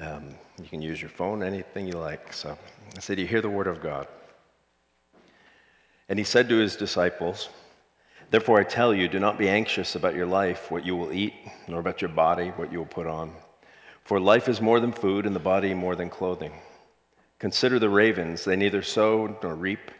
Um, 0.00 0.34
you 0.60 0.68
can 0.68 0.82
use 0.82 1.00
your 1.00 1.10
phone, 1.10 1.42
anything 1.42 1.86
you 1.86 1.94
like. 1.94 2.32
So 2.32 2.56
I 2.96 3.00
said, 3.00 3.18
You 3.18 3.26
hear 3.26 3.40
the 3.40 3.48
word 3.48 3.66
of 3.66 3.82
God. 3.82 4.08
And 6.08 6.18
he 6.18 6.24
said 6.24 6.48
to 6.48 6.56
his 6.56 6.76
disciples, 6.76 7.48
Therefore 8.30 8.58
I 8.58 8.64
tell 8.64 8.92
you, 8.92 9.08
do 9.08 9.20
not 9.20 9.38
be 9.38 9.48
anxious 9.48 9.94
about 9.94 10.14
your 10.14 10.26
life, 10.26 10.70
what 10.70 10.84
you 10.84 10.96
will 10.96 11.12
eat, 11.12 11.34
nor 11.68 11.80
about 11.80 12.02
your 12.02 12.10
body, 12.10 12.48
what 12.48 12.72
you 12.72 12.78
will 12.78 12.86
put 12.86 13.06
on. 13.06 13.32
For 14.04 14.18
life 14.18 14.48
is 14.48 14.60
more 14.60 14.80
than 14.80 14.92
food, 14.92 15.24
and 15.24 15.34
the 15.34 15.40
body 15.40 15.72
more 15.72 15.96
than 15.96 16.10
clothing. 16.10 16.52
Consider 17.38 17.78
the 17.78 17.88
ravens, 17.88 18.44
they 18.44 18.56
neither 18.56 18.82
sow 18.82 19.38
nor 19.42 19.54
reap. 19.54 19.90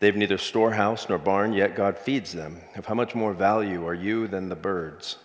They 0.00 0.06
have 0.06 0.16
neither 0.16 0.38
storehouse 0.38 1.08
nor 1.08 1.18
barn, 1.18 1.52
yet 1.52 1.76
God 1.76 1.98
feeds 1.98 2.32
them. 2.32 2.60
Of 2.76 2.86
how 2.86 2.94
much 2.94 3.14
more 3.14 3.32
value 3.32 3.86
are 3.86 3.94
you 3.94 4.26
than 4.26 4.48
the 4.48 4.56
birds? 4.56 5.16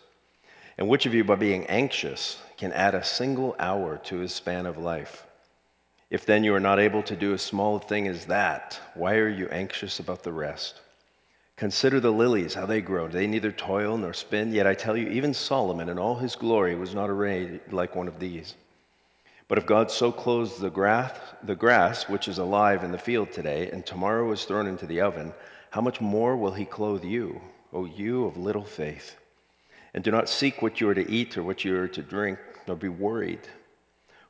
And 0.77 0.87
which 0.87 1.05
of 1.05 1.13
you, 1.13 1.23
by 1.23 1.35
being 1.35 1.65
anxious, 1.67 2.37
can 2.57 2.73
add 2.73 2.95
a 2.95 3.03
single 3.03 3.55
hour 3.59 3.97
to 4.05 4.17
his 4.17 4.33
span 4.33 4.65
of 4.65 4.77
life? 4.77 5.25
If 6.09 6.25
then 6.25 6.43
you 6.43 6.55
are 6.55 6.59
not 6.59 6.79
able 6.79 7.03
to 7.03 7.15
do 7.15 7.33
as 7.33 7.41
small 7.41 7.75
a 7.75 7.79
thing 7.79 8.07
as 8.07 8.25
that, 8.25 8.79
why 8.95 9.15
are 9.15 9.29
you 9.29 9.47
anxious 9.49 9.99
about 9.99 10.23
the 10.23 10.31
rest? 10.31 10.81
Consider 11.57 11.99
the 11.99 12.11
lilies, 12.11 12.53
how 12.53 12.65
they 12.65 12.81
grow. 12.81 13.07
They 13.07 13.27
neither 13.27 13.51
toil 13.51 13.97
nor 13.97 14.13
spin, 14.13 14.53
yet 14.53 14.67
I 14.67 14.73
tell 14.73 14.95
you, 14.95 15.07
even 15.09 15.33
Solomon 15.33 15.89
in 15.89 15.97
all 15.97 16.15
his 16.15 16.35
glory 16.35 16.75
was 16.75 16.93
not 16.93 17.09
arrayed 17.09 17.59
like 17.71 17.95
one 17.95 18.07
of 18.07 18.19
these. 18.19 18.53
But 19.47 19.57
if 19.57 19.65
God 19.65 19.89
so 19.89 20.11
clothes 20.11 20.57
the 20.57 20.69
grass, 20.69 21.17
the 21.43 21.55
grass, 21.55 22.07
which 22.07 22.27
is 22.27 22.37
alive 22.37 22.83
in 22.83 22.91
the 22.91 22.97
field 22.97 23.31
today, 23.31 23.71
and 23.71 23.85
tomorrow 23.85 24.31
is 24.31 24.45
thrown 24.45 24.67
into 24.67 24.85
the 24.85 25.01
oven, 25.01 25.33
how 25.71 25.81
much 25.81 25.99
more 25.99 26.37
will 26.37 26.53
he 26.53 26.65
clothe 26.65 27.03
you, 27.03 27.41
O 27.73 27.85
you 27.85 28.25
of 28.25 28.37
little 28.37 28.65
faith? 28.65 29.15
And 29.93 30.03
do 30.03 30.11
not 30.11 30.29
seek 30.29 30.61
what 30.61 30.79
you 30.79 30.89
are 30.89 30.93
to 30.93 31.09
eat 31.11 31.37
or 31.37 31.43
what 31.43 31.65
you 31.65 31.75
are 31.77 31.87
to 31.87 32.01
drink, 32.01 32.39
nor 32.67 32.75
be 32.75 32.89
worried. 32.89 33.47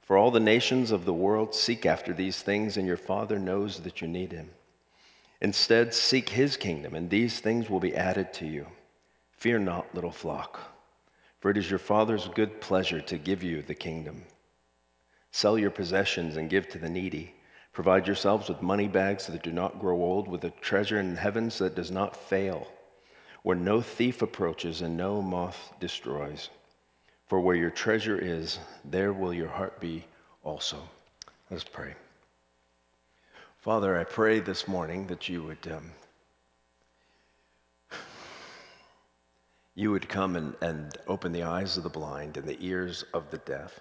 For 0.01 0.17
all 0.17 0.31
the 0.31 0.39
nations 0.39 0.91
of 0.91 1.03
the 1.03 1.13
world 1.13 1.53
seek 1.53 1.85
after 1.85 2.13
these 2.13 2.41
things, 2.41 2.77
and 2.77 2.87
your 2.87 2.95
Father 2.95 3.37
knows 3.37 3.81
that 3.81 3.99
you 4.01 4.07
need 4.07 4.31
him. 4.31 4.51
Instead, 5.41 5.93
seek 5.93 6.29
his 6.29 6.55
kingdom, 6.55 6.95
and 6.95 7.09
these 7.09 7.39
things 7.39 7.69
will 7.69 7.79
be 7.79 7.95
added 7.95 8.33
to 8.33 8.45
you. 8.45 8.67
Fear 9.31 9.59
not, 9.59 9.93
little 9.93 10.11
flock, 10.11 10.59
for 11.39 11.51
it 11.51 11.57
is 11.57 11.69
your 11.69 11.79
Father's 11.79 12.27
good 12.29 12.61
pleasure 12.61 13.01
to 13.01 13.17
give 13.17 13.43
you 13.43 13.61
the 13.61 13.75
kingdom. 13.75 14.23
Sell 15.31 15.59
your 15.59 15.69
possessions 15.69 16.37
and 16.37 16.49
give 16.49 16.67
to 16.69 16.79
the 16.79 16.89
needy. 16.89 17.35
Provide 17.73 18.07
yourselves 18.07 18.49
with 18.49 18.61
money 18.61 18.87
bags 18.87 19.27
that 19.27 19.43
do 19.43 19.51
not 19.51 19.79
grow 19.79 19.97
old, 19.97 20.27
with 20.27 20.43
a 20.45 20.49
treasure 20.49 20.99
in 20.99 21.15
heavens 21.15 21.59
that 21.59 21.75
does 21.75 21.91
not 21.91 22.15
fail, 22.15 22.67
where 23.43 23.55
no 23.55 23.81
thief 23.81 24.23
approaches 24.23 24.81
and 24.81 24.97
no 24.97 25.21
moth 25.21 25.73
destroys. 25.79 26.49
For 27.27 27.41
where 27.41 27.55
your 27.55 27.71
treasure 27.71 28.17
is, 28.17 28.57
there 28.85 29.11
will 29.11 29.33
your 29.33 29.49
heart 29.49 29.81
be 29.81 30.05
also. 30.43 30.77
Let's 31.51 31.65
pray. 31.65 31.93
Father, 33.57 33.99
I 33.99 34.05
pray 34.05 34.39
this 34.39 34.67
morning 34.67 35.07
that 35.07 35.27
you 35.27 35.43
would. 35.43 35.67
Um, 35.69 35.91
you 39.75 39.91
would 39.91 40.07
come 40.07 40.35
and, 40.37 40.55
and 40.61 40.97
open 41.07 41.33
the 41.33 41.43
eyes 41.43 41.75
of 41.75 41.83
the 41.83 41.89
blind 41.89 42.37
and 42.37 42.47
the 42.47 42.57
ears 42.65 43.03
of 43.13 43.29
the 43.29 43.37
deaf. 43.39 43.79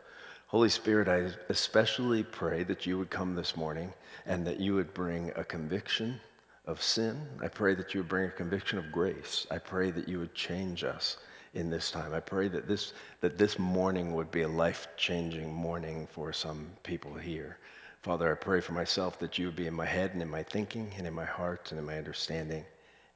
Holy 0.49 0.69
Spirit, 0.69 1.09
I 1.09 1.31
especially 1.49 2.25
pray 2.25 2.65
that 2.65 2.85
you 2.85 2.99
would 2.99 3.11
come 3.11 3.35
this 3.35 3.57
morning 3.57 3.93
and 4.27 4.47
that 4.47 4.61
you 4.61 4.75
would 4.75 4.93
bring 4.93 5.33
a 5.37 5.45
conviction 5.45 6.21
of 6.67 6.83
sin. 6.83 7.27
I 7.41 7.49
pray 7.49 7.75
that 7.77 7.95
you 7.95 8.01
would 8.01 8.09
bring 8.09 8.29
a 8.29 8.33
conviction 8.33 8.79
of 8.79 8.93
grace. 8.93 9.47
I 9.51 9.59
pray 9.59 9.91
that 9.93 10.09
you 10.09 10.19
would 10.19 10.35
change 10.35 10.83
us 10.85 11.17
in 11.57 11.71
this 11.71 11.91
time. 11.91 12.15
I 12.15 12.21
pray 12.21 12.49
that 12.49 12.69
this, 12.69 12.93
that 13.21 13.39
this 13.39 13.59
morning 13.59 14.15
would 14.15 14.31
be 14.31 14.43
a 14.43 14.49
life 14.49 14.89
changing 14.97 15.53
morning 15.53 16.07
for 16.13 16.33
some 16.33 16.71
people 16.83 17.15
here. 17.15 17.59
Father, 18.03 18.31
I 18.31 18.35
pray 18.35 18.61
for 18.61 18.73
myself 18.73 19.19
that 19.19 19.39
you 19.39 19.47
would 19.47 19.57
be 19.57 19.67
in 19.67 19.75
my 19.75 19.87
head 19.87 20.13
and 20.13 20.23
in 20.23 20.29
my 20.29 20.43
thinking 20.43 20.93
and 20.99 21.07
in 21.07 21.15
my 21.15 21.25
heart 21.25 21.71
and 21.71 21.81
in 21.81 21.87
my 21.87 21.97
understanding 21.97 22.65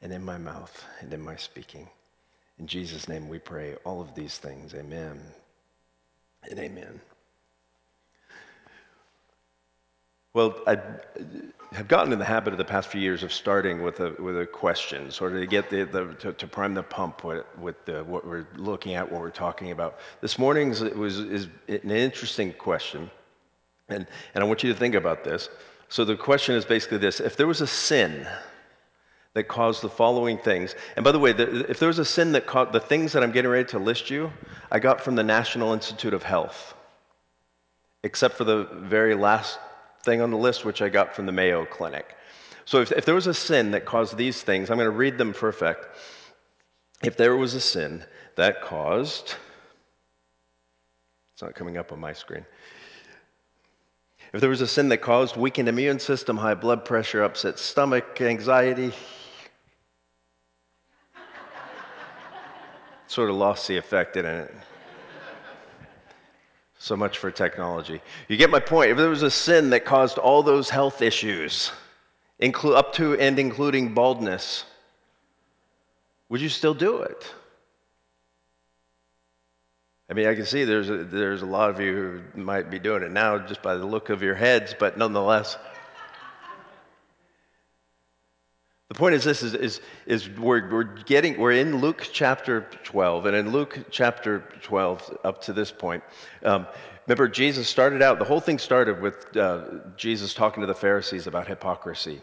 and 0.02 0.12
in 0.12 0.24
my 0.24 0.38
mouth 0.38 0.84
and 1.00 1.12
in 1.12 1.20
my 1.20 1.36
speaking. 1.36 1.88
In 2.58 2.66
Jesus' 2.66 3.08
name 3.08 3.28
we 3.28 3.38
pray 3.38 3.76
all 3.84 4.00
of 4.00 4.14
these 4.14 4.38
things. 4.38 4.74
Amen 4.74 5.20
and 6.50 6.58
amen. 6.58 7.00
Well, 10.32 10.60
I 10.64 10.74
uh, 10.74 10.80
have 11.72 11.88
gotten 11.88 12.12
in 12.12 12.20
the 12.20 12.24
habit 12.24 12.52
of 12.52 12.58
the 12.58 12.64
past 12.64 12.88
few 12.88 13.00
years 13.00 13.24
of 13.24 13.32
starting 13.32 13.82
with 13.82 13.98
a, 13.98 14.14
with 14.20 14.40
a 14.40 14.46
question, 14.46 15.10
sort 15.10 15.32
of 15.32 15.40
to 15.40 15.46
get 15.46 15.70
the, 15.70 15.84
the 15.84 16.14
to, 16.20 16.32
to, 16.32 16.46
prime 16.46 16.74
the 16.74 16.84
pump 16.84 17.24
with, 17.24 17.44
with 17.58 17.84
the, 17.84 18.04
what 18.04 18.24
we're 18.24 18.46
looking 18.56 18.94
at, 18.94 19.10
what 19.10 19.20
we're 19.20 19.30
talking 19.30 19.72
about. 19.72 19.98
This 20.20 20.38
morning's 20.38 20.80
was 20.82 21.18
is 21.18 21.48
an 21.68 21.90
interesting 21.90 22.52
question, 22.52 23.10
and, 23.88 24.06
and 24.34 24.44
I 24.44 24.46
want 24.46 24.62
you 24.62 24.72
to 24.72 24.78
think 24.78 24.94
about 24.94 25.24
this. 25.24 25.48
So 25.88 26.04
the 26.04 26.16
question 26.16 26.54
is 26.54 26.64
basically 26.64 26.98
this: 26.98 27.18
If 27.18 27.36
there 27.36 27.48
was 27.48 27.60
a 27.60 27.66
sin 27.66 28.26
that 29.34 29.44
caused 29.48 29.82
the 29.82 29.90
following 29.90 30.38
things, 30.38 30.76
and 30.94 31.04
by 31.04 31.10
the 31.10 31.18
way, 31.18 31.32
the, 31.32 31.68
if 31.68 31.80
there 31.80 31.88
was 31.88 31.98
a 31.98 32.04
sin 32.04 32.32
that 32.32 32.46
caused 32.46 32.72
the 32.72 32.80
things 32.80 33.12
that 33.14 33.24
I'm 33.24 33.32
getting 33.32 33.50
ready 33.50 33.68
to 33.70 33.80
list 33.80 34.10
you, 34.10 34.32
I 34.70 34.78
got 34.78 35.00
from 35.00 35.16
the 35.16 35.24
National 35.24 35.72
Institute 35.72 36.14
of 36.14 36.22
Health, 36.22 36.74
except 38.04 38.36
for 38.36 38.44
the 38.44 38.64
very 38.64 39.16
last 39.16 39.58
thing 40.02 40.20
on 40.20 40.30
the 40.30 40.36
list, 40.36 40.64
which 40.64 40.82
I 40.82 40.88
got 40.88 41.14
from 41.14 41.26
the 41.26 41.32
Mayo 41.32 41.64
Clinic. 41.64 42.16
So 42.64 42.80
if, 42.80 42.92
if 42.92 43.04
there 43.04 43.14
was 43.14 43.26
a 43.26 43.34
sin 43.34 43.72
that 43.72 43.84
caused 43.84 44.16
these 44.16 44.42
things, 44.42 44.70
I'm 44.70 44.76
going 44.76 44.86
to 44.86 44.96
read 44.96 45.18
them 45.18 45.32
for 45.32 45.48
effect. 45.48 45.88
If 47.02 47.16
there 47.16 47.36
was 47.36 47.54
a 47.54 47.60
sin 47.60 48.04
that 48.36 48.62
caused, 48.62 49.34
it's 51.32 51.42
not 51.42 51.54
coming 51.54 51.76
up 51.76 51.92
on 51.92 52.00
my 52.00 52.12
screen. 52.12 52.44
If 54.32 54.40
there 54.40 54.50
was 54.50 54.60
a 54.60 54.66
sin 54.66 54.88
that 54.90 54.98
caused 54.98 55.36
weakened 55.36 55.68
immune 55.68 55.98
system, 55.98 56.36
high 56.36 56.54
blood 56.54 56.84
pressure, 56.84 57.24
upset 57.24 57.58
stomach, 57.58 58.20
anxiety, 58.20 58.92
sort 63.08 63.30
of 63.30 63.36
lost 63.36 63.66
the 63.66 63.76
effect, 63.76 64.14
didn't 64.14 64.34
it? 64.34 64.54
So 66.82 66.96
much 66.96 67.18
for 67.18 67.30
technology. 67.30 68.00
You 68.26 68.38
get 68.38 68.48
my 68.48 68.58
point. 68.58 68.90
If 68.90 68.96
there 68.96 69.10
was 69.10 69.22
a 69.22 69.30
sin 69.30 69.68
that 69.70 69.84
caused 69.84 70.16
all 70.16 70.42
those 70.42 70.70
health 70.70 71.02
issues, 71.02 71.70
inclu- 72.40 72.74
up 72.74 72.94
to 72.94 73.18
and 73.18 73.38
including 73.38 73.92
baldness, 73.92 74.64
would 76.30 76.40
you 76.40 76.48
still 76.48 76.72
do 76.72 77.02
it? 77.02 77.34
I 80.08 80.14
mean, 80.14 80.26
I 80.26 80.34
can 80.34 80.46
see 80.46 80.64
there's 80.64 80.88
a, 80.88 81.04
there's 81.04 81.42
a 81.42 81.46
lot 81.46 81.68
of 81.68 81.80
you 81.80 82.22
who 82.34 82.40
might 82.40 82.70
be 82.70 82.78
doing 82.78 83.02
it 83.02 83.10
now 83.10 83.36
just 83.38 83.60
by 83.60 83.74
the 83.74 83.84
look 83.84 84.08
of 84.08 84.22
your 84.22 84.34
heads, 84.34 84.74
but 84.76 84.96
nonetheless. 84.96 85.58
The 88.90 88.96
point 88.96 89.14
is 89.14 89.22
this 89.22 89.44
is, 89.44 89.54
is, 89.54 89.80
is 90.04 90.28
we're, 90.30 90.68
we're 90.68 90.82
getting 90.82 91.38
we're 91.38 91.52
in 91.52 91.80
Luke 91.80 92.08
chapter 92.12 92.66
12, 92.82 93.26
and 93.26 93.36
in 93.36 93.52
Luke 93.52 93.78
chapter 93.92 94.42
12 94.62 95.18
up 95.22 95.40
to 95.42 95.52
this 95.52 95.70
point, 95.70 96.02
um, 96.44 96.66
remember 97.06 97.28
Jesus 97.28 97.68
started 97.68 98.02
out, 98.02 98.18
the 98.18 98.24
whole 98.24 98.40
thing 98.40 98.58
started 98.58 99.00
with 99.00 99.36
uh, 99.36 99.62
Jesus 99.96 100.34
talking 100.34 100.62
to 100.62 100.66
the 100.66 100.74
Pharisees 100.74 101.28
about 101.28 101.46
hypocrisy. 101.46 102.20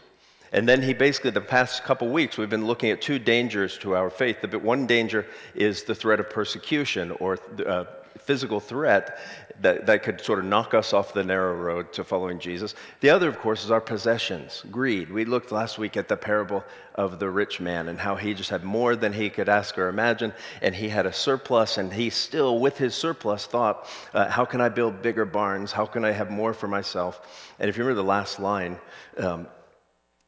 And 0.52 0.68
then 0.68 0.82
he 0.82 0.92
basically, 0.92 1.30
the 1.30 1.40
past 1.40 1.84
couple 1.84 2.10
weeks, 2.10 2.36
we've 2.36 2.50
been 2.50 2.66
looking 2.66 2.90
at 2.90 3.00
two 3.00 3.18
dangers 3.18 3.78
to 3.78 3.96
our 3.96 4.10
faith. 4.10 4.36
The 4.42 4.58
one 4.58 4.86
danger 4.86 5.24
is 5.54 5.84
the 5.84 5.94
threat 5.94 6.20
of 6.20 6.28
persecution 6.28 7.12
or 7.12 7.38
uh, 7.66 7.84
physical 8.18 8.60
threat 8.60 9.18
that, 9.60 9.86
that 9.86 10.02
could 10.02 10.20
sort 10.20 10.38
of 10.38 10.44
knock 10.44 10.74
us 10.74 10.92
off 10.92 11.12
the 11.12 11.24
narrow 11.24 11.54
road 11.54 11.92
to 11.94 12.04
following 12.04 12.38
Jesus. 12.38 12.74
The 13.00 13.10
other, 13.10 13.28
of 13.28 13.38
course, 13.38 13.64
is 13.64 13.70
our 13.70 13.80
possessions, 13.80 14.64
greed. 14.70 15.10
We 15.10 15.24
looked 15.24 15.50
last 15.50 15.78
week 15.78 15.96
at 15.96 16.08
the 16.08 16.16
parable 16.16 16.64
of 16.94 17.18
the 17.18 17.28
rich 17.28 17.60
man 17.60 17.88
and 17.88 17.98
how 17.98 18.14
he 18.14 18.34
just 18.34 18.50
had 18.50 18.64
more 18.64 18.94
than 18.96 19.12
he 19.12 19.30
could 19.30 19.48
ask 19.48 19.76
or 19.78 19.88
imagine, 19.88 20.32
and 20.62 20.74
he 20.74 20.88
had 20.88 21.06
a 21.06 21.12
surplus, 21.12 21.78
and 21.78 21.92
he 21.92 22.10
still, 22.10 22.58
with 22.58 22.76
his 22.76 22.94
surplus, 22.94 23.46
thought, 23.46 23.88
uh, 24.14 24.28
How 24.28 24.44
can 24.44 24.60
I 24.60 24.68
build 24.68 25.02
bigger 25.02 25.24
barns? 25.24 25.72
How 25.72 25.86
can 25.86 26.04
I 26.04 26.12
have 26.12 26.30
more 26.30 26.52
for 26.52 26.68
myself? 26.68 27.20
And 27.58 27.68
if 27.68 27.76
you 27.76 27.84
remember 27.84 28.02
the 28.02 28.08
last 28.08 28.38
line, 28.38 28.78
um, 29.18 29.48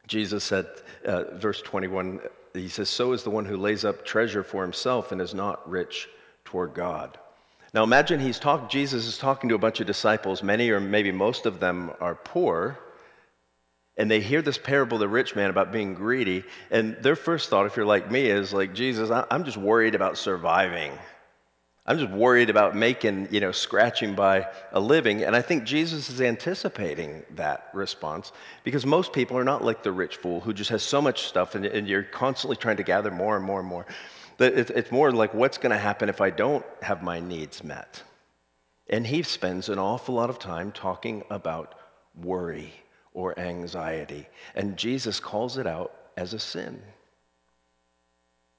Jesus 0.07 0.43
said, 0.43 0.67
uh, 1.05 1.35
verse 1.35 1.61
21, 1.61 2.19
he 2.53 2.67
says, 2.67 2.89
So 2.89 3.13
is 3.13 3.23
the 3.23 3.29
one 3.29 3.45
who 3.45 3.57
lays 3.57 3.85
up 3.85 4.05
treasure 4.05 4.43
for 4.43 4.61
himself 4.61 5.11
and 5.11 5.21
is 5.21 5.33
not 5.33 5.67
rich 5.69 6.09
toward 6.43 6.73
God. 6.73 7.17
Now 7.73 7.83
imagine 7.83 8.19
he's 8.19 8.39
talking, 8.39 8.67
Jesus 8.67 9.05
is 9.05 9.17
talking 9.17 9.49
to 9.49 9.55
a 9.55 9.59
bunch 9.59 9.79
of 9.79 9.87
disciples. 9.87 10.43
Many 10.43 10.69
or 10.71 10.79
maybe 10.79 11.11
most 11.11 11.45
of 11.45 11.59
them 11.59 11.91
are 12.01 12.15
poor. 12.15 12.77
And 13.97 14.09
they 14.09 14.19
hear 14.19 14.41
this 14.41 14.57
parable 14.57 14.95
of 14.95 15.01
the 15.01 15.07
rich 15.07 15.35
man 15.35 15.49
about 15.49 15.71
being 15.71 15.93
greedy. 15.93 16.43
And 16.69 16.97
their 16.97 17.15
first 17.15 17.49
thought, 17.49 17.65
if 17.65 17.77
you're 17.77 17.85
like 17.85 18.11
me, 18.11 18.25
is 18.25 18.53
like, 18.53 18.73
Jesus, 18.73 19.09
I'm 19.11 19.43
just 19.43 19.57
worried 19.57 19.95
about 19.95 20.17
surviving. 20.17 20.91
I'm 21.85 21.97
just 21.97 22.11
worried 22.11 22.49
about 22.49 22.75
making, 22.75 23.29
you 23.31 23.39
know, 23.39 23.51
scratching 23.51 24.15
by 24.15 24.47
a 24.71 24.79
living. 24.79 25.23
And 25.23 25.35
I 25.35 25.41
think 25.41 25.63
Jesus 25.63 26.09
is 26.09 26.21
anticipating 26.21 27.23
that 27.31 27.69
response 27.73 28.31
because 28.63 28.85
most 28.85 29.13
people 29.13 29.37
are 29.37 29.43
not 29.43 29.63
like 29.63 29.81
the 29.81 29.91
rich 29.91 30.17
fool 30.17 30.39
who 30.41 30.53
just 30.53 30.69
has 30.69 30.83
so 30.83 31.01
much 31.01 31.23
stuff 31.23 31.55
and, 31.55 31.65
and 31.65 31.87
you're 31.87 32.03
constantly 32.03 32.55
trying 32.55 32.77
to 32.77 32.83
gather 32.83 33.11
more 33.11 33.35
and 33.35 33.43
more 33.43 33.59
and 33.59 33.67
more. 33.67 33.85
It's 34.41 34.91
more 34.91 35.11
like 35.11 35.33
what's 35.33 35.57
going 35.57 35.71
to 35.71 35.77
happen 35.77 36.09
if 36.09 36.21
I 36.21 36.29
don't 36.29 36.65
have 36.81 37.03
my 37.03 37.19
needs 37.19 37.63
met? 37.63 38.03
And 38.89 39.07
he 39.07 39.23
spends 39.23 39.69
an 39.69 39.79
awful 39.79 40.15
lot 40.15 40.29
of 40.29 40.39
time 40.39 40.71
talking 40.71 41.23
about 41.29 41.75
worry 42.15 42.73
or 43.13 43.37
anxiety. 43.39 44.27
And 44.55 44.77
Jesus 44.77 45.19
calls 45.19 45.57
it 45.57 45.67
out 45.67 45.93
as 46.17 46.33
a 46.33 46.39
sin. 46.39 46.81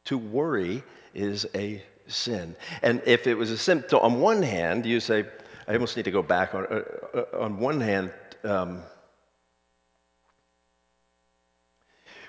To 0.06 0.18
worry 0.18 0.82
is 1.14 1.46
a 1.54 1.82
sin. 2.06 2.56
And 2.82 3.02
if 3.06 3.26
it 3.26 3.34
was 3.34 3.50
a 3.50 3.58
sin, 3.58 3.84
so 3.88 4.00
on 4.00 4.20
one 4.20 4.42
hand, 4.42 4.86
you 4.86 5.00
say, 5.00 5.26
I 5.68 5.74
almost 5.74 5.96
need 5.96 6.04
to 6.04 6.10
go 6.10 6.22
back. 6.22 6.54
On, 6.54 6.66
uh, 6.66 6.82
uh, 7.14 7.40
on 7.40 7.58
one 7.58 7.80
hand, 7.80 8.12
um, 8.44 8.82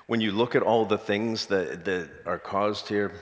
when 0.08 0.22
you 0.22 0.32
look 0.32 0.56
at 0.56 0.62
all 0.62 0.86
the 0.86 0.98
things 0.98 1.48
that, 1.48 1.86
that 1.86 2.10
are 2.26 2.38
caused 2.38 2.88
here, 2.88 3.14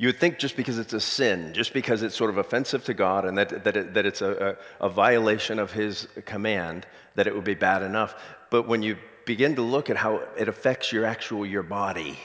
you 0.00 0.08
would 0.08 0.18
think 0.18 0.38
just 0.38 0.56
because 0.56 0.78
it's 0.78 0.94
a 0.94 1.00
sin, 1.00 1.52
just 1.52 1.74
because 1.74 2.02
it's 2.02 2.16
sort 2.16 2.30
of 2.30 2.38
offensive 2.38 2.82
to 2.84 2.94
God 2.94 3.26
and 3.26 3.36
that, 3.36 3.64
that, 3.64 3.76
it, 3.76 3.92
that 3.92 4.06
it's 4.06 4.22
a, 4.22 4.56
a, 4.80 4.86
a 4.86 4.88
violation 4.88 5.58
of 5.58 5.72
His 5.72 6.08
command, 6.24 6.86
that 7.16 7.26
it 7.26 7.34
would 7.34 7.44
be 7.44 7.52
bad 7.52 7.82
enough. 7.82 8.14
But 8.48 8.66
when 8.66 8.82
you 8.82 8.96
begin 9.26 9.56
to 9.56 9.62
look 9.62 9.90
at 9.90 9.98
how 9.98 10.22
it 10.38 10.48
affects 10.48 10.90
your 10.90 11.04
actual 11.04 11.44
your 11.44 11.62
body, 11.62 12.18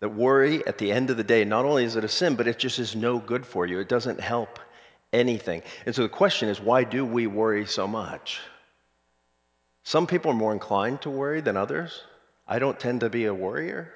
that 0.00 0.10
worry 0.10 0.62
at 0.66 0.76
the 0.76 0.92
end 0.92 1.08
of 1.08 1.16
the 1.16 1.24
day, 1.24 1.42
not 1.46 1.64
only 1.64 1.84
is 1.84 1.96
it 1.96 2.04
a 2.04 2.08
sin, 2.08 2.36
but 2.36 2.46
it 2.46 2.58
just 2.58 2.78
is 2.78 2.94
no 2.94 3.18
good 3.18 3.46
for 3.46 3.64
you. 3.64 3.80
It 3.80 3.88
doesn't 3.88 4.20
help 4.20 4.58
anything. 5.14 5.62
And 5.86 5.94
so 5.94 6.02
the 6.02 6.10
question 6.10 6.50
is, 6.50 6.60
why 6.60 6.84
do 6.84 7.06
we 7.06 7.26
worry 7.26 7.64
so 7.64 7.88
much? 7.88 8.40
Some 9.84 10.06
people 10.06 10.32
are 10.32 10.34
more 10.34 10.52
inclined 10.52 11.00
to 11.00 11.08
worry 11.08 11.40
than 11.40 11.56
others. 11.56 12.02
I 12.46 12.58
don't 12.58 12.78
tend 12.78 13.00
to 13.00 13.08
be 13.08 13.24
a 13.24 13.32
worrier. 13.32 13.90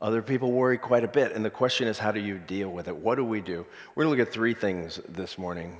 Other 0.00 0.22
people 0.22 0.50
worry 0.50 0.78
quite 0.78 1.04
a 1.04 1.08
bit. 1.08 1.32
And 1.32 1.44
the 1.44 1.50
question 1.50 1.86
is, 1.86 1.98
how 1.98 2.10
do 2.10 2.20
you 2.20 2.38
deal 2.38 2.70
with 2.70 2.88
it? 2.88 2.96
What 2.96 3.16
do 3.16 3.24
we 3.24 3.40
do? 3.40 3.66
We're 3.94 4.04
going 4.04 4.16
to 4.16 4.18
look 4.18 4.28
at 4.28 4.32
three 4.32 4.54
things 4.54 4.98
this 5.08 5.36
morning. 5.36 5.76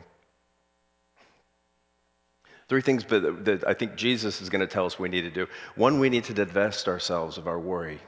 Three 2.68 2.82
things 2.82 3.04
that 3.04 3.64
I 3.66 3.74
think 3.74 3.96
Jesus 3.96 4.40
is 4.42 4.50
going 4.50 4.60
to 4.60 4.66
tell 4.66 4.86
us 4.86 4.98
we 4.98 5.08
need 5.08 5.22
to 5.22 5.30
do. 5.30 5.48
One, 5.74 5.98
we 5.98 6.10
need 6.10 6.24
to 6.24 6.34
divest 6.34 6.86
ourselves 6.86 7.38
of 7.38 7.48
our 7.48 7.58
worry. 7.58 7.98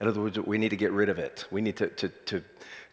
In 0.00 0.08
other 0.08 0.20
words, 0.20 0.38
we 0.40 0.58
need 0.58 0.70
to 0.70 0.76
get 0.76 0.90
rid 0.90 1.08
of 1.08 1.18
it. 1.18 1.44
We 1.50 1.60
need 1.60 1.76
to, 1.76 1.88
to, 1.88 2.08
to, 2.08 2.44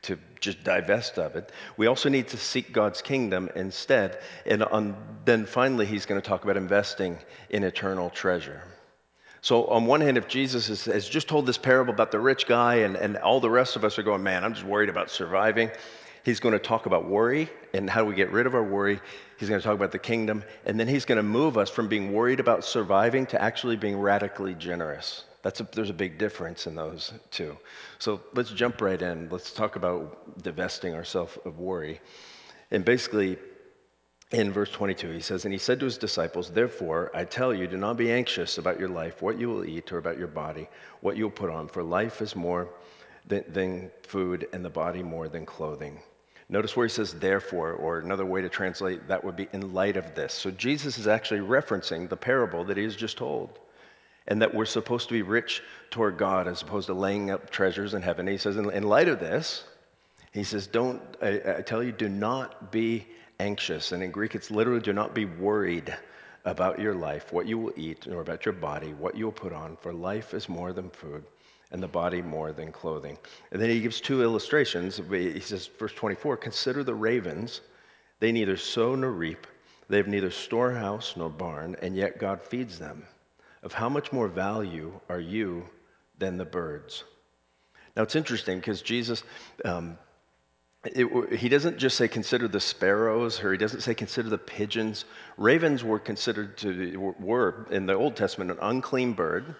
to 0.04 0.20
just 0.40 0.64
divest 0.64 1.18
of 1.18 1.36
it. 1.36 1.52
We 1.78 1.88
also 1.88 2.10
need 2.10 2.28
to 2.30 2.38
seek 2.38 2.72
God's 2.72 3.02
kingdom 3.02 3.50
instead. 3.56 4.20
And 4.46 4.62
on, 4.64 4.96
then 5.26 5.46
finally, 5.46 5.86
he's 5.86 6.06
going 6.06 6.22
to 6.22 6.28
talk 6.28 6.44
about 6.44 6.58
investing 6.58 7.18
in 7.50 7.64
eternal 7.64 8.10
treasure. 8.12 8.62
So, 9.44 9.66
on 9.66 9.88
one 9.88 10.02
hand, 10.02 10.18
if 10.18 10.28
Jesus 10.28 10.86
has, 10.86 11.10
just 11.10 11.28
told 11.28 11.48
this 11.48 11.58
parable 11.58 11.92
about 11.94 12.12
the 12.12 12.20
rich 12.20 12.46
guy, 12.46 12.76
and, 12.76 12.96
and 12.96 13.18
all 13.18 13.40
the 13.40 13.50
rest 13.50 13.76
of 13.76 13.84
us 13.84 13.98
are 13.98 14.04
going, 14.04 14.22
man, 14.22 14.44
I'm 14.44 14.54
just 14.54 14.66
worried 14.66 14.90
about 14.90 15.10
surviving, 15.10 15.72
he's 16.24 16.40
going 16.40 16.54
to 16.54 16.60
talk 16.60 16.86
about 16.86 17.10
worry 17.10 17.50
and 17.74 17.90
how 17.90 18.04
we 18.04 18.14
get 18.14 18.32
rid 18.32 18.46
of 18.46 18.54
our 18.54 18.64
worry. 18.64 19.00
He's 19.38 19.50
going 19.50 19.60
to 19.60 19.66
talk 19.66 19.76
about 19.76 19.92
the 19.92 20.00
kingdom, 20.00 20.44
and 20.66 20.80
then 20.80 20.88
he's 20.88 21.06
going 21.06 21.18
to 21.18 21.24
move 21.24 21.58
us 21.58 21.72
from 21.72 21.88
being 21.88 22.14
worried 22.14 22.40
about 22.40 22.64
surviving 22.64 23.26
to 23.28 23.42
actually 23.42 23.78
being 23.78 24.00
radically 24.00 24.54
generous. 24.54 25.24
That's 25.42 25.60
a, 25.60 25.68
there's 25.72 25.90
a 25.90 25.94
big 25.94 26.20
difference 26.20 26.68
in 26.68 26.76
those 26.76 27.12
two. 27.32 27.58
So 27.98 28.22
let's 28.36 28.52
jump 28.52 28.80
right 28.80 29.02
in. 29.02 29.28
Let's 29.32 29.52
talk 29.52 29.76
about 29.76 30.44
divesting 30.44 30.94
ourselves 30.94 31.40
of 31.46 31.58
worry. 31.58 32.00
And 32.70 32.86
basically, 32.86 33.40
in 34.32 34.52
verse 34.52 34.72
22, 34.72 35.12
he 35.12 35.20
says, 35.20 35.44
And 35.46 35.54
he 35.54 35.58
said 35.58 35.80
to 35.80 35.86
his 35.86 35.98
disciples, 35.98 36.50
Therefore, 36.50 37.12
I 37.14 37.26
tell 37.26 37.54
you, 37.54 37.68
do 37.68 37.78
not 37.78 37.98
be 37.98 38.12
anxious 38.12 38.58
about 38.58 38.80
your 38.80 38.90
life, 38.90 39.22
what 39.22 39.38
you 39.38 39.50
will 39.50 39.66
eat, 39.66 39.92
or 39.92 39.98
about 39.98 40.18
your 40.18 40.28
body, 40.28 40.70
what 41.02 41.18
you 41.18 41.26
will 41.26 41.32
put 41.32 41.50
on, 41.50 41.68
for 41.68 41.84
life 41.84 42.22
is 42.22 42.36
more 42.36 42.70
than, 43.28 43.44
than 43.50 43.92
food, 44.04 44.48
and 44.54 44.64
the 44.64 44.70
body 44.70 45.04
more 45.04 45.28
than 45.28 45.46
clothing. 45.46 46.00
Notice 46.50 46.76
where 46.76 46.86
he 46.86 46.92
says, 46.92 47.14
therefore, 47.14 47.74
or 47.74 48.00
another 48.00 48.26
way 48.26 48.42
to 48.42 48.50
translate 48.50 49.08
that 49.08 49.24
would 49.24 49.36
be 49.36 49.48
in 49.54 49.74
light 49.74 49.96
of 49.98 50.16
this. 50.16 50.34
So 50.34 50.52
Jesus 50.52 50.98
is 50.98 51.08
actually 51.08 51.40
referencing 51.40 52.10
the 52.10 52.18
parable 52.18 52.64
that 52.66 52.78
he 52.78 52.84
has 52.84 52.96
just 52.96 53.18
told 53.18 53.58
and 54.28 54.42
that 54.42 54.54
we're 54.54 54.66
supposed 54.66 55.08
to 55.08 55.14
be 55.14 55.22
rich 55.22 55.64
toward 55.90 56.18
God 56.18 56.48
as 56.48 56.62
opposed 56.62 56.88
to 56.88 56.94
laying 56.94 57.32
up 57.32 57.50
treasures 57.50 57.94
in 57.94 58.02
heaven. 58.02 58.28
He 58.28 58.38
says, 58.38 58.58
in, 58.58 58.84
light 58.84 59.08
of 59.08 59.20
this, 59.20 59.64
he 60.34 60.44
says, 60.44 60.68
don't, 60.68 61.02
I, 61.22 61.42
I 61.58 61.62
tell 61.62 61.82
you, 61.82 61.92
do 61.92 62.10
not 62.10 62.72
be 62.72 63.08
anxious. 63.42 63.92
And 63.92 64.04
in 64.04 64.12
Greek, 64.12 64.36
it's 64.36 64.52
literally, 64.52 64.82
do 64.82 64.94
not 64.94 65.14
be 65.14 65.26
worried 65.26 65.96
about 66.46 66.80
your 66.80 66.96
life, 66.96 67.32
what 67.34 67.48
you 67.48 67.58
will 67.58 67.74
eat, 67.76 68.08
nor 68.08 68.22
about 68.22 68.46
your 68.46 68.54
body, 68.54 68.94
what 68.94 69.16
you 69.16 69.26
will 69.26 69.32
put 69.32 69.54
on, 69.54 69.78
for 69.78 69.94
life 69.94 70.34
is 70.34 70.50
more 70.50 70.74
than 70.74 70.90
food, 70.90 71.24
and 71.72 71.82
the 71.82 71.88
body 71.88 72.22
more 72.22 72.52
than 72.52 72.72
clothing. 72.72 73.18
And 73.52 73.62
then 73.62 73.70
he 73.70 73.82
gives 73.82 74.02
two 74.02 74.24
illustrations. 74.24 75.00
He 75.10 75.40
says, 75.40 75.70
verse 75.80 75.94
24, 75.94 76.38
consider 76.38 76.84
the 76.84 76.96
ravens. 76.96 77.62
They 78.20 78.32
neither 78.32 78.58
sow 78.58 78.96
nor 78.96 79.12
reap, 79.12 79.48
they 79.90 79.98
have 79.98 80.08
neither 80.08 80.32
storehouse 80.32 81.16
nor 81.18 81.30
barn, 81.30 81.76
and 81.82 81.96
yet 81.96 82.20
God 82.20 82.42
feeds 82.42 82.80
them 82.80 83.04
of 83.64 83.74
how 83.74 83.90
much 83.90 84.12
more 84.12 84.28
value 84.28 85.00
are 85.10 85.20
you 85.20 85.68
than 86.18 86.38
the 86.38 86.46
birds? 86.46 87.04
Now 87.96 88.04
it's 88.04 88.16
interesting 88.16 88.60
because 88.60 88.82
Jesus, 88.82 89.24
um, 89.66 89.98
it, 90.84 91.34
he 91.34 91.48
doesn't 91.48 91.78
just 91.78 91.96
say 91.96 92.08
consider 92.08 92.48
the 92.48 92.60
sparrows, 92.60 93.44
or 93.44 93.52
he 93.52 93.58
doesn't 93.58 93.82
say 93.82 93.94
consider 93.94 94.30
the 94.30 94.38
pigeons. 94.38 95.06
Ravens 95.38 95.84
were 95.84 96.00
considered 96.00 96.58
to 96.60 96.98
were 97.20 97.68
in 97.70 97.86
the 97.86 97.94
Old 97.94 98.16
Testament 98.16 98.50
an 98.52 98.58
unclean 98.62 99.14
bird, 99.14 99.56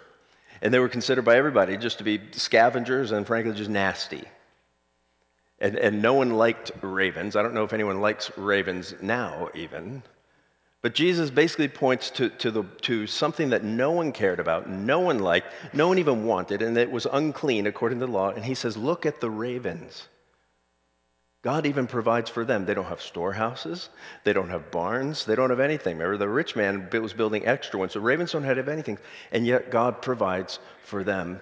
and 0.62 0.74
they 0.74 0.80
were 0.80 0.90
considered 0.90 1.24
by 1.24 1.38
everybody 1.38 1.78
just 1.78 2.00
to 2.00 2.04
be 2.04 2.20
scavengers 2.32 3.12
and 3.12 3.28
frankly 3.28 3.54
just 3.54 3.70
nasty. 3.70 4.24
And, 5.60 5.76
and 5.76 6.02
no 6.02 6.16
one 6.16 6.32
liked 6.32 6.72
ravens. 6.82 7.36
I 7.36 7.44
don't 7.44 7.54
know 7.54 7.64
if 7.64 7.74
anyone 7.74 8.02
likes 8.02 8.36
ravens 8.36 8.96
now, 9.00 9.50
even. 9.54 10.02
But 10.82 10.96
Jesus 10.96 11.30
basically 11.30 11.68
points 11.68 12.10
to, 12.12 12.30
to, 12.30 12.50
the, 12.50 12.64
to 12.82 13.06
something 13.06 13.52
that 13.52 13.64
no 13.64 13.92
one 13.92 14.12
cared 14.12 14.40
about, 14.40 14.68
no 14.68 15.00
one 15.00 15.20
liked, 15.20 15.54
no 15.74 15.88
one 15.88 16.00
even 16.00 16.26
wanted, 16.26 16.64
and 16.64 16.76
it 16.76 16.90
was 16.90 17.06
unclean 17.06 17.68
according 17.68 18.00
to 18.00 18.08
the 18.08 18.12
law. 18.12 18.32
And 18.32 18.44
he 18.44 18.56
says, 18.56 18.76
Look 18.76 19.06
at 19.06 19.22
the 19.22 19.30
ravens. 19.30 20.08
God 21.42 21.66
even 21.66 21.88
provides 21.88 22.30
for 22.30 22.46
them. 22.46 22.66
They 22.66 22.76
don't 22.76 22.86
have 22.86 23.02
storehouses, 23.02 23.90
they 24.24 24.34
don't 24.34 24.50
have 24.50 24.70
barns, 24.70 25.26
they 25.26 25.36
don't 25.36 25.50
have 25.50 25.60
anything. 25.60 25.98
Remember, 25.98 26.18
the 26.18 26.30
rich 26.30 26.56
man 26.56 26.88
was 26.92 27.14
building 27.14 27.48
extra 27.48 27.80
ones, 27.80 27.94
so 27.94 28.00
ravens 28.00 28.32
don't 28.32 28.44
have 28.44 28.68
anything, 28.68 29.00
and 29.32 29.46
yet 29.46 29.72
God 29.72 30.02
provides 30.02 30.60
for 30.84 31.04
them. 31.04 31.42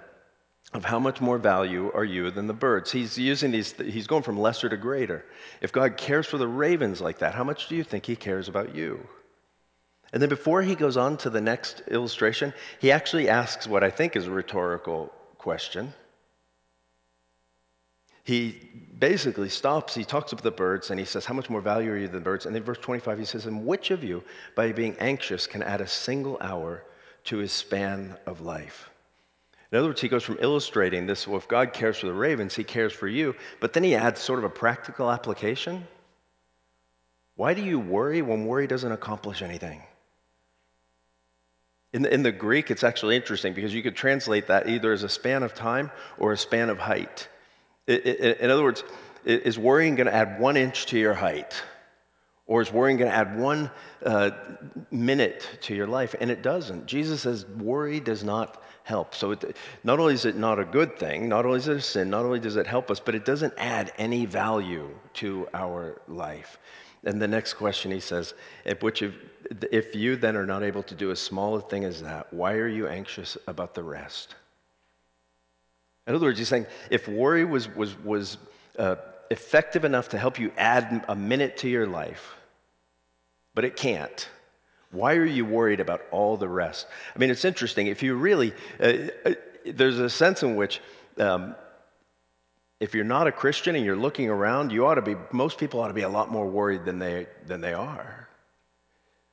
Of 0.71 0.85
how 0.85 0.99
much 0.99 1.19
more 1.19 1.39
value 1.39 1.91
are 1.95 2.05
you 2.05 2.29
than 2.29 2.45
the 2.45 2.53
birds? 2.53 2.91
He's 2.91 3.17
using 3.17 3.49
these, 3.49 3.73
he's 3.73 4.05
going 4.05 4.21
from 4.21 4.39
lesser 4.39 4.69
to 4.69 4.77
greater. 4.77 5.25
If 5.61 5.71
God 5.71 5.97
cares 5.97 6.27
for 6.27 6.37
the 6.37 6.47
ravens 6.47 7.01
like 7.01 7.19
that, 7.19 7.33
how 7.33 7.43
much 7.43 7.69
do 7.69 7.75
you 7.75 7.83
think 7.83 8.05
he 8.05 8.15
cares 8.15 8.47
about 8.47 8.75
you? 8.75 9.07
And 10.13 10.21
then 10.21 10.29
before 10.29 10.61
he 10.61 10.75
goes 10.75 10.95
on 10.95 11.17
to 11.17 11.31
the 11.31 11.41
next 11.41 11.81
illustration, 11.87 12.53
he 12.79 12.91
actually 12.91 13.29
asks 13.29 13.67
what 13.67 13.83
I 13.83 13.89
think 13.89 14.15
is 14.15 14.27
a 14.27 14.31
rhetorical 14.31 15.11
question. 15.39 15.93
He 18.23 18.69
basically 18.97 19.49
stops, 19.49 19.95
he 19.95 20.03
talks 20.03 20.31
about 20.31 20.43
the 20.43 20.51
birds, 20.51 20.91
and 20.91 20.99
he 20.99 21.05
says, 21.05 21.25
How 21.25 21.33
much 21.33 21.49
more 21.49 21.61
value 21.61 21.91
are 21.91 21.97
you 21.97 22.07
than 22.07 22.23
birds? 22.23 22.45
And 22.45 22.55
in 22.55 22.63
verse 22.63 22.77
25, 22.79 23.19
he 23.19 23.25
says, 23.25 23.45
And 23.45 23.65
which 23.65 23.91
of 23.91 24.03
you, 24.03 24.23
by 24.55 24.71
being 24.71 24.95
anxious, 24.99 25.47
can 25.47 25.63
add 25.63 25.81
a 25.81 25.87
single 25.87 26.37
hour 26.41 26.83
to 27.25 27.37
his 27.37 27.51
span 27.51 28.17
of 28.25 28.41
life? 28.41 28.89
In 29.71 29.77
other 29.77 29.87
words, 29.87 30.01
he 30.01 30.09
goes 30.09 30.23
from 30.23 30.37
illustrating 30.41 31.05
this, 31.05 31.27
well, 31.27 31.37
if 31.37 31.47
God 31.47 31.73
cares 31.73 31.99
for 31.99 32.07
the 32.07 32.13
ravens, 32.13 32.55
he 32.55 32.63
cares 32.63 32.91
for 32.91 33.07
you, 33.07 33.35
but 33.59 33.73
then 33.73 33.83
he 33.83 33.95
adds 33.95 34.19
sort 34.19 34.39
of 34.39 34.45
a 34.45 34.49
practical 34.49 35.11
application. 35.11 35.87
Why 37.35 37.53
do 37.53 37.63
you 37.63 37.79
worry 37.79 38.21
when 38.21 38.45
worry 38.45 38.67
doesn't 38.67 38.91
accomplish 38.91 39.41
anything? 39.41 39.83
In 41.93 42.01
the, 42.01 42.13
in 42.13 42.23
the 42.23 42.31
Greek, 42.31 42.69
it's 42.69 42.83
actually 42.83 43.15
interesting 43.15 43.53
because 43.53 43.73
you 43.73 43.81
could 43.81 43.95
translate 43.95 44.47
that 44.47 44.67
either 44.67 44.91
as 44.91 45.03
a 45.03 45.09
span 45.09 45.43
of 45.43 45.53
time 45.53 45.91
or 46.17 46.33
a 46.33 46.37
span 46.37 46.69
of 46.69 46.77
height. 46.77 47.27
In 47.89 48.51
other 48.51 48.63
words, 48.63 48.83
is 49.25 49.57
worrying 49.57 49.95
going 49.95 50.07
to 50.07 50.13
add 50.13 50.39
one 50.39 50.57
inch 50.57 50.85
to 50.87 50.99
your 50.99 51.13
height? 51.13 51.61
Or 52.45 52.61
is 52.61 52.71
worrying 52.71 52.97
going 52.97 53.11
to 53.11 53.15
add 53.15 53.37
one 53.37 53.69
uh, 54.05 54.31
minute 54.89 55.47
to 55.61 55.75
your 55.75 55.87
life? 55.87 56.15
And 56.19 56.31
it 56.31 56.41
doesn't. 56.41 56.87
Jesus 56.87 57.21
says 57.21 57.45
worry 57.45 57.99
does 57.99 58.23
not 58.23 58.63
help. 58.83 59.13
So 59.13 59.31
it, 59.31 59.55
not 59.83 59.99
only 59.99 60.15
is 60.15 60.25
it 60.25 60.35
not 60.35 60.59
a 60.59 60.65
good 60.65 60.97
thing, 60.97 61.29
not 61.29 61.45
only 61.45 61.59
is 61.59 61.67
it 61.67 61.77
a 61.77 61.81
sin, 61.81 62.09
not 62.09 62.25
only 62.25 62.39
does 62.39 62.55
it 62.55 62.65
help 62.65 62.89
us, 62.89 62.99
but 62.99 63.13
it 63.13 63.23
doesn't 63.23 63.53
add 63.57 63.91
any 63.99 64.25
value 64.25 64.89
to 65.15 65.47
our 65.53 66.01
life. 66.07 66.57
And 67.03 67.21
the 67.21 67.27
next 67.27 67.53
question 67.53 67.91
he 67.91 67.99
says, 67.99 68.33
if, 68.65 68.81
which 68.81 69.03
if, 69.03 69.13
if 69.71 69.95
you 69.95 70.15
then 70.15 70.35
are 70.35 70.45
not 70.45 70.63
able 70.63 70.83
to 70.83 70.95
do 70.95 71.11
as 71.11 71.19
small 71.19 71.55
a 71.55 71.61
thing 71.61 71.85
as 71.85 72.01
that, 72.01 72.33
why 72.33 72.53
are 72.53 72.67
you 72.67 72.87
anxious 72.87 73.37
about 73.47 73.75
the 73.75 73.83
rest? 73.83 74.35
In 76.09 76.15
other 76.15 76.25
words, 76.25 76.39
he's 76.39 76.47
saying 76.47 76.65
if 76.89 77.07
worry 77.07 77.45
was, 77.45 77.73
was, 77.75 77.97
was 77.99 78.39
uh, 78.79 78.95
effective 79.29 79.85
enough 79.85 80.09
to 80.09 80.17
help 80.17 80.39
you 80.39 80.51
add 80.57 81.05
a 81.07 81.15
minute 81.15 81.57
to 81.57 81.69
your 81.69 81.85
life, 81.85 82.33
but 83.53 83.63
it 83.63 83.75
can't, 83.75 84.27
why 84.91 85.13
are 85.13 85.25
you 85.25 85.45
worried 85.45 85.79
about 85.79 86.01
all 86.09 86.35
the 86.35 86.47
rest? 86.47 86.87
I 87.15 87.19
mean, 87.19 87.29
it's 87.29 87.45
interesting. 87.45 87.85
If 87.85 88.01
you 88.01 88.15
really, 88.15 88.53
uh, 88.79 88.93
uh, 89.23 89.33
there's 89.67 89.99
a 89.99 90.09
sense 90.09 90.41
in 90.41 90.55
which 90.55 90.81
um, 91.19 91.53
if 92.79 92.95
you're 92.95 93.03
not 93.03 93.27
a 93.27 93.31
Christian 93.31 93.75
and 93.75 93.85
you're 93.85 93.95
looking 93.95 94.29
around, 94.29 94.71
you 94.71 94.87
ought 94.87 94.95
to 94.95 95.03
be, 95.03 95.15
most 95.31 95.59
people 95.59 95.79
ought 95.79 95.89
to 95.89 95.93
be 95.93 96.01
a 96.01 96.09
lot 96.09 96.31
more 96.31 96.47
worried 96.47 96.85
than 96.85 96.97
they, 96.97 97.27
than 97.45 97.61
they 97.61 97.73
are. 97.73 98.18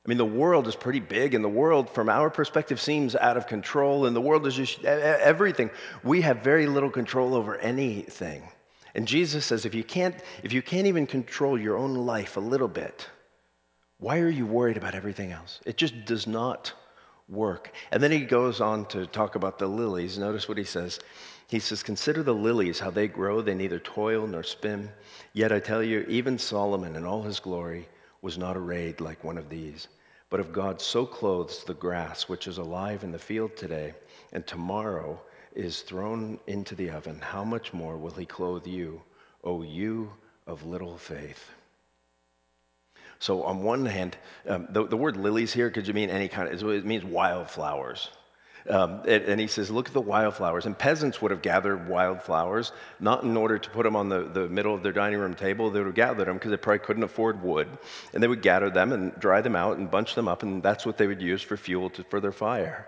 I 0.07 0.09
mean, 0.09 0.17
the 0.17 0.25
world 0.25 0.69
is 0.69 0.75
pretty 0.77 1.01
big, 1.01 1.33
and 1.33 1.43
the 1.43 1.49
world, 1.49 1.89
from 1.89 2.07
our 2.07 2.29
perspective, 2.29 2.79
seems 2.79 3.13
out 3.13 3.35
of 3.35 3.45
control, 3.45 4.05
and 4.05 4.15
the 4.15 4.21
world 4.21 4.47
is 4.47 4.55
just 4.55 4.85
everything. 4.85 5.69
We 6.01 6.21
have 6.21 6.37
very 6.37 6.65
little 6.65 6.89
control 6.89 7.35
over 7.35 7.57
anything. 7.57 8.43
And 8.95 9.05
Jesus 9.05 9.45
says, 9.45 9.65
if 9.65 9.75
you 9.75 9.83
can't, 9.83 10.15
if 10.43 10.53
you 10.53 10.61
can't 10.61 10.87
even 10.87 11.07
control 11.07 11.59
your 11.59 11.75
own 11.75 11.93
life 11.93 12.37
a 12.37 12.39
little 12.39 12.69
bit, 12.69 13.09
why 13.99 14.19
are 14.19 14.29
you 14.29 14.45
worried 14.45 14.77
about 14.77 14.95
everything 14.95 15.33
else? 15.33 15.59
It 15.65 15.75
just 15.75 16.05
does 16.05 16.25
not 16.25 16.71
work. 17.27 17.73
And 17.91 18.01
then 18.01 18.11
he 18.11 18.21
goes 18.21 18.61
on 18.61 18.85
to 18.85 19.07
talk 19.07 19.35
about 19.35 19.59
the 19.59 19.67
lilies. 19.67 20.17
Notice 20.17 20.47
what 20.47 20.57
he 20.57 20.63
says. 20.63 21.01
He 21.47 21.59
says, 21.59 21.83
Consider 21.83 22.23
the 22.23 22.33
lilies, 22.33 22.79
how 22.79 22.91
they 22.91 23.09
grow, 23.09 23.41
they 23.41 23.55
neither 23.55 23.79
toil 23.79 24.25
nor 24.25 24.43
spin. 24.43 24.89
Yet 25.33 25.51
I 25.51 25.59
tell 25.59 25.83
you, 25.83 26.05
even 26.07 26.37
Solomon 26.37 26.95
in 26.95 27.05
all 27.05 27.23
his 27.23 27.41
glory 27.41 27.89
was 28.21 28.37
not 28.37 28.55
arrayed 28.55 29.01
like 29.01 29.23
one 29.25 29.37
of 29.37 29.49
these. 29.49 29.89
But 30.29 30.39
if 30.41 30.51
God 30.51 30.81
so 30.81 31.05
clothes 31.05 31.63
the 31.63 31.73
grass, 31.73 32.27
which 32.27 32.47
is 32.47 32.57
alive 32.57 33.03
in 33.03 33.11
the 33.11 33.19
field 33.19 33.55
today, 33.55 33.93
and 34.33 34.45
tomorrow 34.45 35.21
is 35.55 35.81
thrown 35.81 36.39
into 36.47 36.75
the 36.75 36.89
oven, 36.89 37.19
how 37.19 37.43
much 37.43 37.73
more 37.73 37.97
will 37.97 38.11
he 38.11 38.25
clothe 38.25 38.67
you, 38.67 39.01
O 39.43 39.63
you 39.63 40.11
of 40.45 40.65
little 40.65 40.97
faith? 40.97 41.49
So, 43.19 43.43
on 43.43 43.63
one 43.63 43.85
hand, 43.85 44.15
um, 44.47 44.67
the, 44.69 44.85
the, 44.85 44.97
word 44.97 45.17
lilies 45.17 45.51
here 45.51 45.71
could 45.71 45.87
you 45.87 45.93
mean 45.93 46.11
any 46.11 46.27
kind 46.27 46.49
of, 46.49 46.69
it 46.69 46.85
means 46.85 47.03
wildflowers. 47.03 48.09
Um, 48.69 49.01
and, 49.07 49.23
and, 49.23 49.39
he 49.39 49.47
says, 49.47 49.71
Look 49.71 49.87
at 49.87 49.93
the 49.93 50.01
wildflowers. 50.01 50.65
And 50.65 50.77
peasants 50.77 51.21
would 51.21 51.31
have 51.31 51.41
gathered 51.41 51.87
wildflowers, 51.87 52.71
not 52.99 53.23
in 53.23 53.37
order 53.37 53.57
to 53.57 53.69
put 53.69 53.83
them 53.83 53.95
on 53.95 54.09
the, 54.09 54.23
the 54.23 54.49
middle 54.49 54.75
of 54.75 54.83
their 54.83 54.91
dining 54.91 55.19
room 55.19 55.35
table. 55.35 55.69
They 55.69 55.79
would 55.79 55.87
have 55.87 55.95
gathered 55.95 56.27
them 56.27 56.35
because 56.35 56.51
they 56.51 56.57
probably 56.57 56.79
couldn't 56.79 57.03
afford 57.03 57.41
wood. 57.41 57.67
And 58.13 58.21
they 58.21 58.27
would 58.27 58.41
gather 58.41 58.69
them 58.69 58.91
and 58.91 59.17
dry 59.19 59.41
them 59.41 59.55
out 59.55 59.77
and 59.77 59.89
bunch 59.89 60.15
them 60.15 60.27
up, 60.27 60.43
and 60.43 60.61
that's 60.61 60.85
what 60.85 60.97
they 60.97 61.07
would 61.07 61.21
use 61.21 61.41
for 61.41 61.55
fuel 61.55 61.89
to, 61.91 62.03
for 62.05 62.19
their 62.19 62.31
fire. 62.31 62.87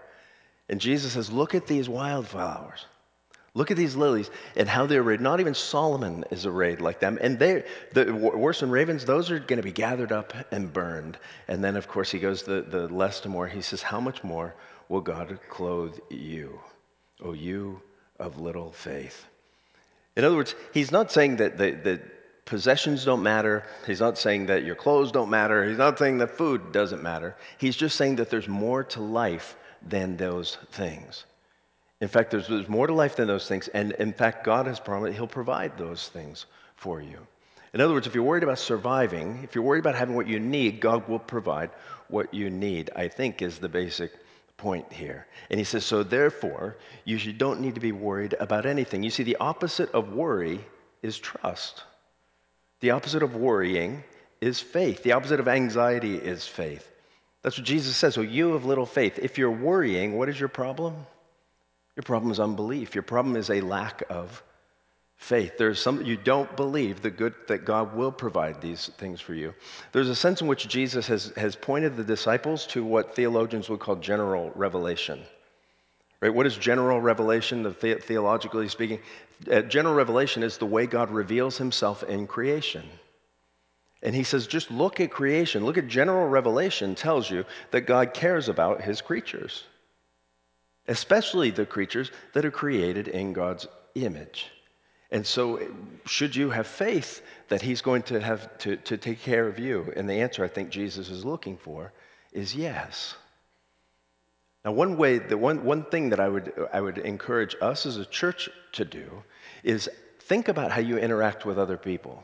And 0.67 0.81
Jesus 0.81 1.13
says, 1.13 1.31
Look 1.31 1.55
at 1.55 1.67
these 1.67 1.87
wildflowers. 1.87 2.85
Look 3.55 3.71
at 3.71 3.77
these 3.77 3.95
lilies 3.95 4.29
and 4.55 4.69
how 4.69 4.85
they're 4.85 5.01
arrayed. 5.01 5.21
Not 5.21 5.39
even 5.39 5.55
Solomon 5.55 6.23
is 6.29 6.45
arrayed 6.45 6.81
like 6.81 6.99
them. 6.99 7.17
And 7.19 7.39
they, 7.39 7.63
the 7.93 8.13
worse 8.13 8.59
than 8.59 8.69
ravens, 8.69 9.05
those 9.05 9.31
are 9.31 9.39
going 9.39 9.57
to 9.57 9.63
be 9.63 9.71
gathered 9.71 10.11
up 10.11 10.33
and 10.51 10.71
burned. 10.71 11.17
And 11.47 11.63
then, 11.63 11.75
of 11.75 11.87
course, 11.87 12.11
he 12.11 12.19
goes 12.19 12.43
the, 12.43 12.61
the 12.61 12.87
less 12.87 13.21
to 13.21 13.29
more. 13.29 13.47
He 13.47 13.61
says, 13.61 13.81
How 13.81 13.99
much 13.99 14.23
more 14.23 14.53
will 14.89 15.01
God 15.01 15.39
clothe 15.49 15.97
you, 16.09 16.59
O 17.23 17.33
you 17.33 17.81
of 18.19 18.39
little 18.39 18.71
faith? 18.71 19.25
In 20.15 20.25
other 20.25 20.35
words, 20.35 20.55
he's 20.73 20.91
not 20.91 21.11
saying 21.11 21.37
that, 21.37 21.57
the, 21.57 21.71
that 21.83 22.45
possessions 22.45 23.05
don't 23.05 23.23
matter. 23.23 23.63
He's 23.87 24.01
not 24.01 24.17
saying 24.17 24.47
that 24.47 24.65
your 24.65 24.75
clothes 24.75 25.11
don't 25.11 25.29
matter. 25.29 25.63
He's 25.63 25.77
not 25.77 25.97
saying 25.97 26.17
that 26.17 26.31
food 26.31 26.73
doesn't 26.73 27.01
matter. 27.01 27.37
He's 27.57 27.77
just 27.77 27.95
saying 27.95 28.17
that 28.17 28.29
there's 28.29 28.47
more 28.47 28.83
to 28.85 29.01
life 29.01 29.55
than 29.87 30.17
those 30.17 30.57
things. 30.71 31.25
In 32.01 32.07
fact, 32.07 32.31
there's, 32.31 32.47
there's 32.47 32.67
more 32.67 32.87
to 32.87 32.93
life 32.93 33.15
than 33.15 33.27
those 33.27 33.47
things. 33.47 33.67
And 33.69 33.91
in 33.93 34.11
fact, 34.13 34.43
God 34.43 34.67
has 34.67 34.79
promised 34.79 35.15
He'll 35.15 35.27
provide 35.27 35.77
those 35.77 36.09
things 36.09 36.47
for 36.75 37.01
you. 37.01 37.19
In 37.73 37.81
other 37.81 37.93
words, 37.93 38.07
if 38.07 38.15
you're 38.15 38.23
worried 38.23 38.43
about 38.43 38.57
surviving, 38.57 39.41
if 39.43 39.53
you're 39.53 39.63
worried 39.63 39.79
about 39.79 39.95
having 39.95 40.15
what 40.15 40.27
you 40.27 40.39
need, 40.39 40.79
God 40.79 41.07
will 41.07 41.19
provide 41.19 41.69
what 42.07 42.33
you 42.33 42.49
need, 42.49 42.89
I 42.95 43.07
think 43.07 43.41
is 43.41 43.59
the 43.59 43.69
basic 43.69 44.11
point 44.59 44.91
here. 44.93 45.25
And 45.49 45.59
he 45.59 45.63
says, 45.63 45.83
so 45.83 46.03
therefore, 46.03 46.77
you 47.05 47.17
don't 47.33 47.61
need 47.61 47.75
to 47.75 47.81
be 47.81 47.91
worried 47.91 48.35
about 48.39 48.65
anything. 48.65 49.03
You 49.03 49.09
see, 49.09 49.23
the 49.23 49.37
opposite 49.37 49.91
of 49.91 50.13
worry 50.13 50.59
is 51.01 51.17
trust. 51.17 51.83
The 52.81 52.91
opposite 52.91 53.23
of 53.23 53.35
worrying 53.35 54.03
is 54.41 54.59
faith. 54.59 55.03
The 55.03 55.13
opposite 55.13 55.39
of 55.39 55.47
anxiety 55.47 56.15
is 56.15 56.45
faith. 56.45 56.87
That's 57.41 57.57
what 57.57 57.65
Jesus 57.65 57.95
says. 57.95 58.13
So, 58.13 58.21
you 58.21 58.53
have 58.53 58.65
little 58.65 58.85
faith. 58.85 59.17
If 59.17 59.37
you're 59.37 59.49
worrying, 59.49 60.17
what 60.17 60.29
is 60.29 60.39
your 60.39 60.49
problem? 60.49 60.95
Your 61.95 62.03
problem 62.03 62.31
is 62.31 62.39
unbelief. 62.39 62.95
Your 62.95 63.03
problem 63.03 63.35
is 63.35 63.49
a 63.49 63.61
lack 63.61 64.03
of 64.09 64.43
faith. 65.19 65.57
There's 65.57 65.79
some 65.79 66.03
you 66.03 66.17
don't 66.17 66.53
believe 66.55 67.01
the 67.01 67.11
good 67.11 67.35
that 67.47 67.65
God 67.65 67.95
will 67.95 68.11
provide 68.11 68.59
these 68.59 68.87
things 68.97 69.21
for 69.21 69.35
you. 69.35 69.53
There's 69.91 70.09
a 70.09 70.15
sense 70.15 70.41
in 70.41 70.47
which 70.47 70.67
Jesus 70.67 71.05
has, 71.07 71.31
has 71.37 71.55
pointed 71.55 71.95
the 71.95 72.03
disciples 72.03 72.65
to 72.67 72.83
what 72.83 73.15
theologians 73.15 73.69
would 73.69 73.79
call 73.79 73.97
general 73.97 74.51
revelation. 74.55 75.21
Right? 76.21 76.33
What 76.33 76.47
is 76.47 76.57
general 76.57 76.99
revelation, 76.99 77.63
the, 77.63 77.71
theologically 77.71 78.67
speaking? 78.67 78.99
Uh, 79.49 79.61
general 79.61 79.95
revelation 79.95 80.41
is 80.41 80.57
the 80.57 80.65
way 80.65 80.87
God 80.87 81.11
reveals 81.11 81.57
himself 81.57 82.01
in 82.03 82.25
creation. 82.25 82.83
And 84.01 84.15
he 84.15 84.23
says, 84.23 84.47
just 84.47 84.71
look 84.71 84.99
at 84.99 85.11
creation. 85.11 85.65
Look 85.65 85.77
at 85.77 85.87
general 85.87 86.27
revelation 86.27 86.95
tells 86.95 87.29
you 87.29 87.45
that 87.71 87.81
God 87.81 88.13
cares 88.13 88.49
about 88.49 88.81
his 88.81 89.01
creatures 89.01 89.63
especially 90.89 91.51
the 91.51 91.65
creatures 91.65 92.11
that 92.33 92.43
are 92.43 92.51
created 92.51 93.07
in 93.07 93.31
God's 93.31 93.67
image. 93.95 94.51
And 95.11 95.25
so, 95.25 95.59
should 96.05 96.35
you 96.35 96.51
have 96.51 96.67
faith 96.67 97.21
that 97.47 97.61
He's 97.61 97.81
going 97.81 98.03
to 98.03 98.19
have 98.19 98.57
to, 98.59 98.75
to 98.77 98.97
take 98.97 99.21
care 99.21 99.47
of 99.47 99.57
you? 99.57 99.91
And 99.95 100.07
the 100.07 100.21
answer 100.21 100.43
I 100.43 100.47
think 100.47 100.69
Jesus 100.69 101.09
is 101.09 101.25
looking 101.25 101.57
for 101.57 101.91
is 102.31 102.53
yes. 102.53 103.15
Now, 104.63 104.71
one 104.73 104.97
way, 104.97 105.17
the 105.17 105.37
one, 105.37 105.63
one 105.63 105.83
thing 105.83 106.09
that 106.09 106.19
I 106.19 106.27
would, 106.27 106.53
I 106.71 106.81
would 106.81 106.99
encourage 106.99 107.55
us 107.61 107.85
as 107.85 107.97
a 107.97 108.05
church 108.05 108.49
to 108.73 108.85
do 108.85 109.23
is 109.63 109.89
think 110.19 110.47
about 110.47 110.71
how 110.71 110.81
you 110.81 110.97
interact 110.97 111.45
with 111.45 111.57
other 111.57 111.77
people. 111.77 112.23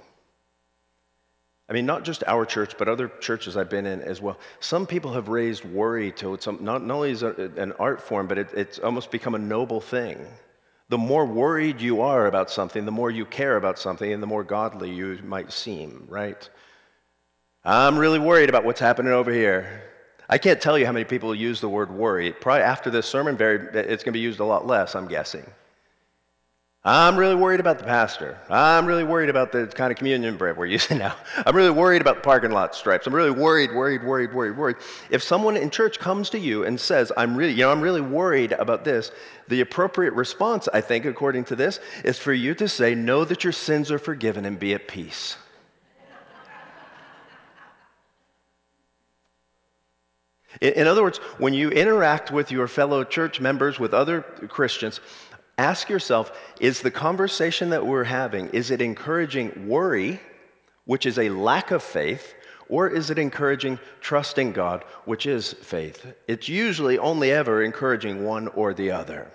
I 1.68 1.74
mean, 1.74 1.88
not 1.88 2.04
just 2.04 2.24
our 2.28 2.46
church, 2.46 2.78
but 2.78 2.88
other 2.88 3.08
churches 3.20 3.58
I've 3.58 3.72
been 3.72 3.88
in 3.88 4.02
as 4.02 4.22
well. 4.22 4.38
Some 4.60 4.86
people 4.86 5.14
have 5.14 5.30
raised 5.30 5.66
worry 5.66 6.12
to 6.14 6.38
some, 6.40 6.60
not, 6.62 6.84
not 6.84 6.94
only 6.94 7.12
is 7.12 7.24
it 7.24 7.40
an 7.58 7.72
art 7.80 8.02
form, 8.02 8.28
but 8.28 8.38
it, 8.38 8.54
it's 8.54 8.78
almost 8.78 9.10
become 9.10 9.34
a 9.34 9.40
noble 9.40 9.82
thing. 9.82 10.28
The 10.90 10.98
more 10.98 11.26
worried 11.26 11.82
you 11.82 12.02
are 12.02 12.28
about 12.28 12.52
something, 12.52 12.86
the 12.86 12.92
more 12.92 13.10
you 13.10 13.26
care 13.26 13.58
about 13.58 13.80
something, 13.80 14.12
and 14.12 14.22
the 14.22 14.28
more 14.28 14.44
godly 14.44 14.92
you 14.92 15.20
might 15.24 15.52
seem, 15.52 16.06
right? 16.08 16.48
I'm 17.64 17.98
really 17.98 18.20
worried 18.20 18.50
about 18.50 18.66
what's 18.66 18.80
happening 18.80 19.12
over 19.12 19.32
here. 19.32 19.82
I 20.30 20.38
can't 20.38 20.62
tell 20.62 20.78
you 20.78 20.86
how 20.86 20.92
many 20.92 21.06
people 21.06 21.34
use 21.34 21.60
the 21.60 21.70
word 21.70 21.92
worry. 21.92 22.32
Probably 22.32 22.62
after 22.62 22.92
this 22.92 23.08
sermon, 23.08 23.36
very, 23.36 23.58
it's 23.74 24.04
going 24.04 24.14
to 24.14 24.18
be 24.18 24.20
used 24.20 24.40
a 24.40 24.46
lot 24.46 24.68
less, 24.68 24.96
I'm 24.96 25.08
guessing. 25.08 25.46
I'm 26.88 27.18
really 27.18 27.34
worried 27.34 27.60
about 27.60 27.80
the 27.80 27.84
pastor. 27.84 28.38
I'm 28.48 28.86
really 28.86 29.04
worried 29.04 29.30
about 29.30 29.52
the 29.52 29.66
kind 29.66 29.92
of 29.92 29.98
communion 29.98 30.38
bread 30.38 30.56
we're 30.56 30.66
using 30.78 31.00
now. 31.00 31.16
I'm 31.44 31.56
really 31.56 31.72
worried 31.72 32.00
about 32.00 32.22
parking 32.22 32.52
lot 32.52 32.76
stripes. 32.76 33.08
I'm 33.08 33.16
really 33.16 33.32
worried, 33.32 33.74
worried, 33.74 34.04
worried, 34.04 34.32
worried, 34.32 34.56
worried. 34.56 34.76
If 35.10 35.24
someone 35.24 35.58
in 35.58 35.72
church 35.72 35.98
comes 35.98 36.30
to 36.30 36.38
you 36.38 36.64
and 36.64 36.80
says, 36.80 37.12
I'm 37.18 37.36
really, 37.36 37.54
you 37.54 37.64
know, 37.64 37.72
I'm 37.72 37.82
really 37.82 38.02
worried 38.02 38.52
about 38.52 38.86
this, 38.86 39.12
the 39.48 39.62
appropriate 39.62 40.14
response, 40.14 40.70
I 40.76 40.82
think, 40.82 41.06
according 41.06 41.46
to 41.46 41.56
this, 41.56 41.80
is 42.04 42.20
for 42.20 42.34
you 42.34 42.54
to 42.54 42.70
say, 42.70 42.94
Know 42.94 43.26
that 43.26 43.44
your 43.44 43.54
sins 43.54 43.92
are 43.92 44.00
forgiven 44.00 44.46
and 44.46 44.60
be 44.60 44.76
at 44.76 44.88
peace. 44.88 45.38
In 50.62 50.88
other 50.88 51.04
words, 51.04 51.18
when 51.38 51.54
you 51.54 51.70
interact 51.70 52.32
with 52.32 52.50
your 52.50 52.68
fellow 52.68 53.04
church 53.04 53.42
members, 53.42 53.78
with 53.78 53.94
other 53.94 54.22
Christians, 54.22 55.02
Ask 55.58 55.90
yourself, 55.90 56.38
is 56.60 56.82
the 56.82 56.92
conversation 56.92 57.70
that 57.70 57.86
we're 57.86 58.04
having, 58.04 58.50
is 58.50 58.72
it 58.72 58.82
encouraging 58.82 59.68
worry, 59.70 60.20
which 60.84 61.06
is 61.06 61.18
a 61.18 61.30
lack 61.30 61.72
of 61.72 61.82
faith, 61.82 62.34
or 62.68 62.90
is 62.90 63.10
it 63.10 63.20
encouraging 63.20 63.80
trusting 64.02 64.52
God, 64.52 64.84
which 65.06 65.26
is 65.26 65.54
faith? 65.54 66.06
It's 66.28 66.50
usually 66.50 66.98
only 66.98 67.32
ever 67.32 67.64
encouraging 67.64 68.26
one 68.26 68.48
or 68.50 68.74
the 68.74 68.92
other. 68.92 69.32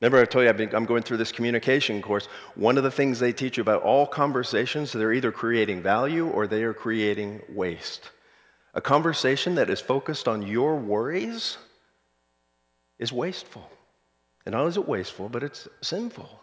Remember, 0.00 0.20
I 0.20 0.24
told 0.24 0.44
you 0.44 0.68
I'm 0.76 0.84
going 0.84 1.02
through 1.02 1.16
this 1.16 1.32
communication 1.32 2.00
course. 2.02 2.28
One 2.54 2.78
of 2.78 2.84
the 2.84 2.90
things 2.90 3.18
they 3.18 3.32
teach 3.32 3.56
you 3.56 3.62
about 3.62 3.82
all 3.82 4.06
conversations, 4.06 4.92
they're 4.92 5.12
either 5.12 5.32
creating 5.32 5.82
value 5.82 6.28
or 6.28 6.46
they 6.46 6.62
are 6.62 6.74
creating 6.74 7.42
waste. 7.48 8.10
A 8.74 8.80
conversation 8.80 9.56
that 9.56 9.70
is 9.70 9.80
focused 9.80 10.28
on 10.28 10.42
your 10.42 10.76
worries 10.76 11.56
is 12.98 13.12
wasteful. 13.12 13.68
And 14.48 14.54
not 14.54 14.60
only 14.60 14.70
is 14.70 14.76
it 14.78 14.88
wasteful, 14.88 15.28
but 15.28 15.42
it's 15.42 15.68
sinful. 15.82 16.42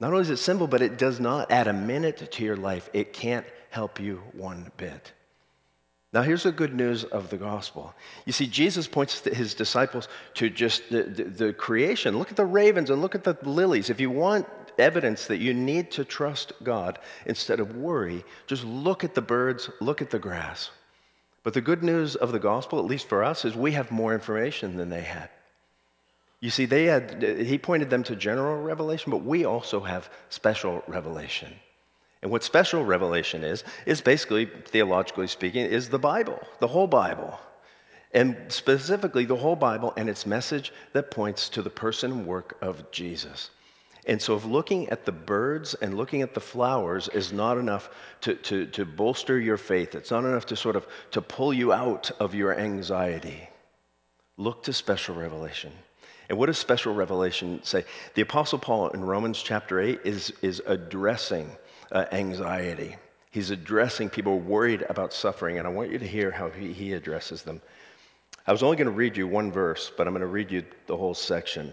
Not 0.00 0.14
only 0.14 0.22
is 0.22 0.30
it 0.30 0.38
sinful, 0.38 0.68
but 0.68 0.80
it 0.80 0.96
does 0.96 1.20
not 1.20 1.50
add 1.50 1.68
a 1.68 1.72
minute 1.74 2.32
to 2.32 2.42
your 2.42 2.56
life. 2.56 2.88
It 2.94 3.12
can't 3.12 3.44
help 3.68 4.00
you 4.00 4.22
one 4.32 4.72
bit. 4.78 5.12
Now, 6.14 6.22
here's 6.22 6.44
the 6.44 6.50
good 6.50 6.74
news 6.74 7.04
of 7.04 7.28
the 7.28 7.36
gospel. 7.36 7.92
You 8.24 8.32
see, 8.32 8.46
Jesus 8.46 8.88
points 8.88 9.20
his 9.20 9.52
disciples 9.52 10.08
to 10.36 10.48
just 10.48 10.88
the, 10.88 11.02
the, 11.02 11.24
the, 11.24 11.52
creation. 11.52 12.18
Look 12.18 12.30
at 12.30 12.38
the 12.38 12.46
ravens 12.46 12.88
and 12.88 13.02
look 13.02 13.14
at 13.14 13.24
the 13.24 13.36
lilies. 13.42 13.90
If 13.90 14.00
you 14.00 14.08
want 14.08 14.48
evidence 14.78 15.26
that 15.26 15.40
you 15.40 15.52
need 15.52 15.90
to 15.90 16.06
trust 16.06 16.54
God 16.62 17.00
instead 17.26 17.60
of 17.60 17.76
worry, 17.76 18.24
just 18.46 18.64
look 18.64 19.04
at 19.04 19.14
the 19.14 19.20
birds, 19.20 19.68
look 19.82 20.00
at 20.00 20.08
the 20.08 20.18
grass. 20.18 20.70
But 21.42 21.52
the 21.52 21.60
good 21.60 21.82
news 21.82 22.16
of 22.16 22.32
the 22.32 22.38
gospel, 22.38 22.78
at 22.78 22.86
least 22.86 23.10
for 23.10 23.22
us, 23.22 23.44
is 23.44 23.54
we 23.54 23.72
have 23.72 23.90
more 23.90 24.14
information 24.14 24.78
than 24.78 24.88
they 24.88 25.02
had. 25.02 25.28
You 26.40 26.48
see, 26.50 26.64
they 26.64 26.84
had, 26.84 27.22
he 27.22 27.58
pointed 27.58 27.90
them 27.90 28.02
to 28.04 28.16
general 28.16 28.62
revelation, 28.62 29.10
but 29.10 29.24
we 29.24 29.44
also 29.44 29.80
have 29.80 30.08
special 30.30 30.82
revelation. 30.86 31.52
And 32.22 32.30
what 32.30 32.44
special 32.44 32.84
revelation 32.84 33.44
is, 33.44 33.62
is 33.86 34.00
basically, 34.00 34.46
theologically 34.46 35.26
speaking, 35.26 35.66
is 35.66 35.88
the 35.88 35.98
Bible, 35.98 36.40
the 36.58 36.68
whole 36.68 36.86
Bible. 36.86 37.38
And 38.12 38.36
specifically, 38.48 39.26
the 39.26 39.36
whole 39.36 39.56
Bible 39.56 39.92
and 39.96 40.08
its 40.08 40.26
message 40.26 40.72
that 40.94 41.10
points 41.10 41.48
to 41.50 41.62
the 41.62 41.70
person 41.70 42.10
and 42.10 42.26
work 42.26 42.56
of 42.62 42.90
Jesus. 42.90 43.50
And 44.06 44.20
so, 44.20 44.34
if 44.34 44.44
looking 44.44 44.88
at 44.88 45.04
the 45.04 45.12
birds 45.12 45.74
and 45.74 45.94
looking 45.94 46.22
at 46.22 46.32
the 46.32 46.40
flowers 46.40 47.08
is 47.08 47.32
not 47.32 47.58
enough 47.58 47.90
to, 48.22 48.34
to, 48.34 48.66
to 48.66 48.84
bolster 48.86 49.38
your 49.38 49.58
faith, 49.58 49.94
it's 49.94 50.10
not 50.10 50.24
enough 50.24 50.46
to 50.46 50.56
sort 50.56 50.76
of 50.76 50.86
to 51.10 51.20
pull 51.20 51.52
you 51.52 51.72
out 51.72 52.10
of 52.18 52.34
your 52.34 52.58
anxiety, 52.58 53.48
look 54.38 54.62
to 54.64 54.72
special 54.72 55.14
revelation. 55.14 55.72
And 56.30 56.38
what 56.38 56.46
does 56.46 56.58
special 56.58 56.94
revelation 56.94 57.58
say? 57.64 57.84
The 58.14 58.22
Apostle 58.22 58.60
Paul 58.60 58.90
in 58.90 59.04
Romans 59.04 59.42
chapter 59.42 59.80
8 59.80 60.02
is, 60.04 60.32
is 60.42 60.62
addressing 60.64 61.50
uh, 61.90 62.04
anxiety. 62.12 62.94
He's 63.32 63.50
addressing 63.50 64.10
people 64.10 64.38
worried 64.38 64.86
about 64.88 65.12
suffering, 65.12 65.58
and 65.58 65.66
I 65.66 65.72
want 65.72 65.90
you 65.90 65.98
to 65.98 66.06
hear 66.06 66.30
how 66.30 66.48
he, 66.48 66.72
he 66.72 66.92
addresses 66.92 67.42
them. 67.42 67.60
I 68.46 68.52
was 68.52 68.62
only 68.62 68.76
going 68.76 68.86
to 68.86 68.92
read 68.92 69.16
you 69.16 69.26
one 69.26 69.50
verse, 69.50 69.90
but 69.96 70.06
I'm 70.06 70.12
going 70.12 70.20
to 70.20 70.28
read 70.28 70.52
you 70.52 70.64
the 70.86 70.96
whole 70.96 71.14
section. 71.14 71.72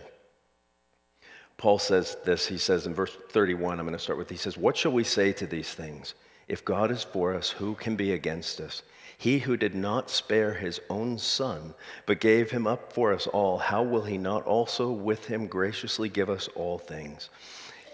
Paul 1.58 1.78
says 1.78 2.18
this, 2.26 2.48
he 2.48 2.58
says 2.58 2.88
in 2.88 2.96
verse 2.96 3.16
31, 3.30 3.80
I'm 3.80 3.86
going 3.86 3.96
to 3.96 4.04
start 4.04 4.18
with, 4.18 4.28
he 4.32 4.38
says, 4.38 4.58
What 4.58 4.76
shall 4.76 4.92
we 4.92 5.04
say 5.04 5.34
to 5.34 5.46
these 5.46 5.70
things? 5.70 6.16
If 6.48 6.66
God 6.66 6.90
is 6.90 7.04
for 7.04 7.36
us, 7.36 7.52
who 7.52 7.76
can 7.76 7.96
be 7.96 8.14
against 8.14 8.60
us? 8.60 8.82
He 9.20 9.40
who 9.40 9.58
did 9.58 9.74
not 9.74 10.12
spare 10.12 10.54
his 10.54 10.80
own 10.92 11.18
son, 11.18 11.74
but 12.06 12.20
gave 12.20 12.52
him 12.52 12.68
up 12.68 12.94
for 12.94 13.12
us 13.12 13.26
all, 13.26 13.58
how 13.58 13.82
will 13.82 14.04
he 14.04 14.20
not 14.20 14.46
also 14.46 14.92
with 14.92 15.26
him 15.26 15.48
graciously 15.48 16.08
give 16.08 16.30
us 16.30 16.48
all 16.54 16.78
things? 16.78 17.30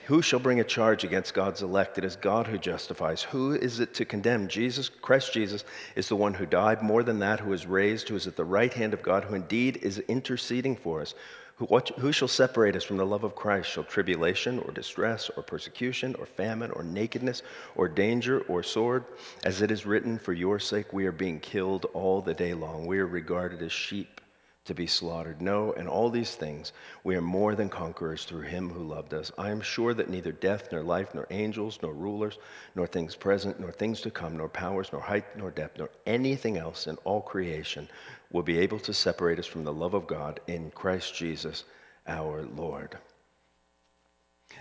Who 0.08 0.22
shall 0.22 0.40
bring 0.40 0.60
a 0.60 0.66
charge 0.66 1.06
against 1.06 1.34
God's 1.34 1.62
elect? 1.62 1.98
It 1.98 2.04
is 2.04 2.18
God 2.18 2.46
who 2.48 2.58
justifies. 2.58 3.24
Who 3.24 3.54
is 3.54 3.80
it 3.80 3.94
to 3.94 4.04
condemn? 4.04 4.50
Jesus, 4.50 4.90
Christ 4.90 5.32
Jesus, 5.32 5.64
is 5.96 6.10
the 6.10 6.18
one 6.18 6.34
who 6.34 6.46
died, 6.46 6.82
more 6.82 7.04
than 7.04 7.20
that, 7.20 7.40
who 7.40 7.54
is 7.54 7.66
raised, 7.66 8.10
who 8.10 8.18
is 8.18 8.28
at 8.28 8.36
the 8.36 8.44
right 8.44 8.74
hand 8.74 8.94
of 8.94 9.02
God, 9.02 9.24
who 9.24 9.36
indeed 9.36 9.78
is 9.78 10.00
interceding 10.00 10.76
for 10.76 11.00
us. 11.00 11.16
Who, 11.56 11.66
what, 11.68 11.88
who 12.00 12.12
shall 12.12 12.28
separate 12.28 12.76
us 12.76 12.84
from 12.84 12.98
the 12.98 13.06
love 13.06 13.24
of 13.24 13.34
Christ? 13.34 13.70
Shall 13.70 13.86
tribulation 13.86 14.60
or 14.60 14.74
distress 14.74 15.30
or 15.38 15.44
persecution 15.44 16.16
or 16.16 16.26
famine 16.26 16.72
or 16.72 16.84
nakedness 16.84 17.42
or 17.76 17.88
danger 17.88 18.42
or 18.50 18.62
sword? 18.62 19.06
As 19.46 19.62
it 19.62 19.72
is 19.72 19.86
written, 19.86 20.20
For 20.20 20.34
your 20.34 20.60
sake 20.60 20.92
we 20.92 21.06
are 21.06 21.14
being 21.14 21.40
killed 21.40 21.86
all 21.94 22.20
the 22.20 22.34
day 22.34 22.54
long. 22.54 22.88
We 22.88 23.00
are 23.00 23.08
regarded 23.08 23.62
as 23.62 23.72
sheep 23.72 24.20
to 24.66 24.74
be 24.74 24.88
slaughtered. 24.88 25.42
No, 25.42 25.74
in 25.74 25.88
all 25.88 26.10
these 26.10 26.36
things, 26.36 26.72
we 27.04 27.16
are 27.16 27.22
more 27.22 27.54
than 27.54 27.68
conquerors 27.68 28.24
through 28.24 28.44
him 28.44 28.70
who 28.70 28.84
loved 28.84 29.14
us. 29.14 29.32
I 29.38 29.50
am 29.50 29.60
sure 29.60 29.94
that 29.94 30.10
neither 30.10 30.32
death, 30.32 30.70
nor 30.72 30.84
life, 30.84 31.14
nor 31.14 31.28
angels, 31.32 31.80
nor 31.82 31.94
rulers, 31.94 32.38
nor 32.74 32.88
things 32.88 33.16
present, 33.16 33.60
nor 33.60 33.72
things 33.72 34.00
to 34.02 34.12
come, 34.12 34.38
nor 34.38 34.48
powers, 34.48 34.90
nor 34.94 35.02
height, 35.02 35.26
nor 35.38 35.52
depth, 35.52 35.80
nor 35.80 35.90
anything 36.06 36.58
else 36.58 36.88
in 36.88 36.96
all 37.04 37.22
creation 37.22 37.90
will 38.32 38.44
be 38.44 38.60
able 38.60 38.80
to 38.80 38.94
separate 38.94 39.38
us 39.38 39.46
from 39.46 39.66
the 39.66 39.74
love 39.74 39.94
of 39.94 40.08
God 40.08 40.40
in 40.48 40.72
Christ 40.72 41.14
Jesus 41.14 41.66
our 42.08 42.44
Lord. 42.44 42.98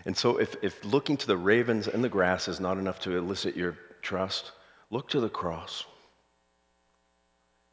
And 0.05 0.17
so, 0.17 0.39
if, 0.39 0.57
if 0.63 0.85
looking 0.85 1.17
to 1.19 1.27
the 1.27 1.37
ravens 1.37 1.87
and 1.87 2.03
the 2.03 2.09
grass 2.09 2.49
is 2.49 2.59
not 2.59 2.79
enough 2.79 3.01
to 3.01 3.17
elicit 3.17 3.57
your 3.57 3.77
trust, 4.01 4.51
look 4.91 5.09
to 5.11 5.21
the 5.21 5.29
cross. 5.29 5.85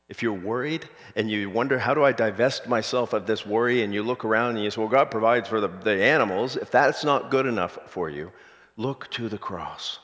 If 0.09 0.23
you're 0.23 0.33
worried 0.33 0.89
and 1.15 1.29
you 1.29 1.51
wonder, 1.51 1.77
how 1.77 1.93
do 1.93 2.03
I 2.03 2.11
divest 2.11 2.67
myself 2.67 3.13
of 3.13 3.27
this 3.27 3.45
worry? 3.45 3.83
And 3.83 3.93
you 3.93 4.01
look 4.01 4.25
around 4.25 4.55
and 4.55 4.63
you 4.63 4.71
say, 4.71 4.81
well, 4.81 4.89
God 4.89 5.11
provides 5.11 5.47
for 5.47 5.61
the, 5.61 5.67
the 5.67 6.03
animals. 6.03 6.55
If 6.55 6.71
that's 6.71 7.03
not 7.03 7.29
good 7.29 7.45
enough 7.45 7.77
for 7.85 8.09
you, 8.09 8.31
look 8.75 9.09
to 9.11 9.29
the 9.29 9.37
cross. 9.37 9.99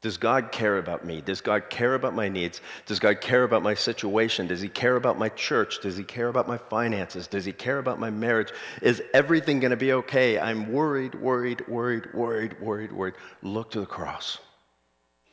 Does 0.00 0.16
God 0.16 0.50
care 0.50 0.78
about 0.78 1.04
me? 1.04 1.20
Does 1.20 1.42
God 1.42 1.68
care 1.68 1.94
about 1.94 2.14
my 2.14 2.30
needs? 2.30 2.62
Does 2.86 2.98
God 2.98 3.20
care 3.20 3.44
about 3.44 3.62
my 3.62 3.74
situation? 3.74 4.46
Does 4.46 4.62
He 4.62 4.68
care 4.70 4.96
about 4.96 5.18
my 5.18 5.28
church? 5.28 5.80
Does 5.82 5.98
He 5.98 6.02
care 6.02 6.28
about 6.28 6.48
my 6.48 6.56
finances? 6.56 7.26
Does 7.26 7.44
He 7.44 7.52
care 7.52 7.78
about 7.78 8.00
my 8.00 8.08
marriage? 8.08 8.50
Is 8.80 9.02
everything 9.12 9.60
going 9.60 9.72
to 9.72 9.76
be 9.76 9.92
okay? 9.92 10.38
I'm 10.38 10.72
worried, 10.72 11.14
worried, 11.16 11.68
worried, 11.68 12.14
worried, 12.14 12.58
worried, 12.62 12.92
worried. 12.92 13.14
Look 13.42 13.72
to 13.72 13.80
the 13.80 13.86
cross 13.86 14.38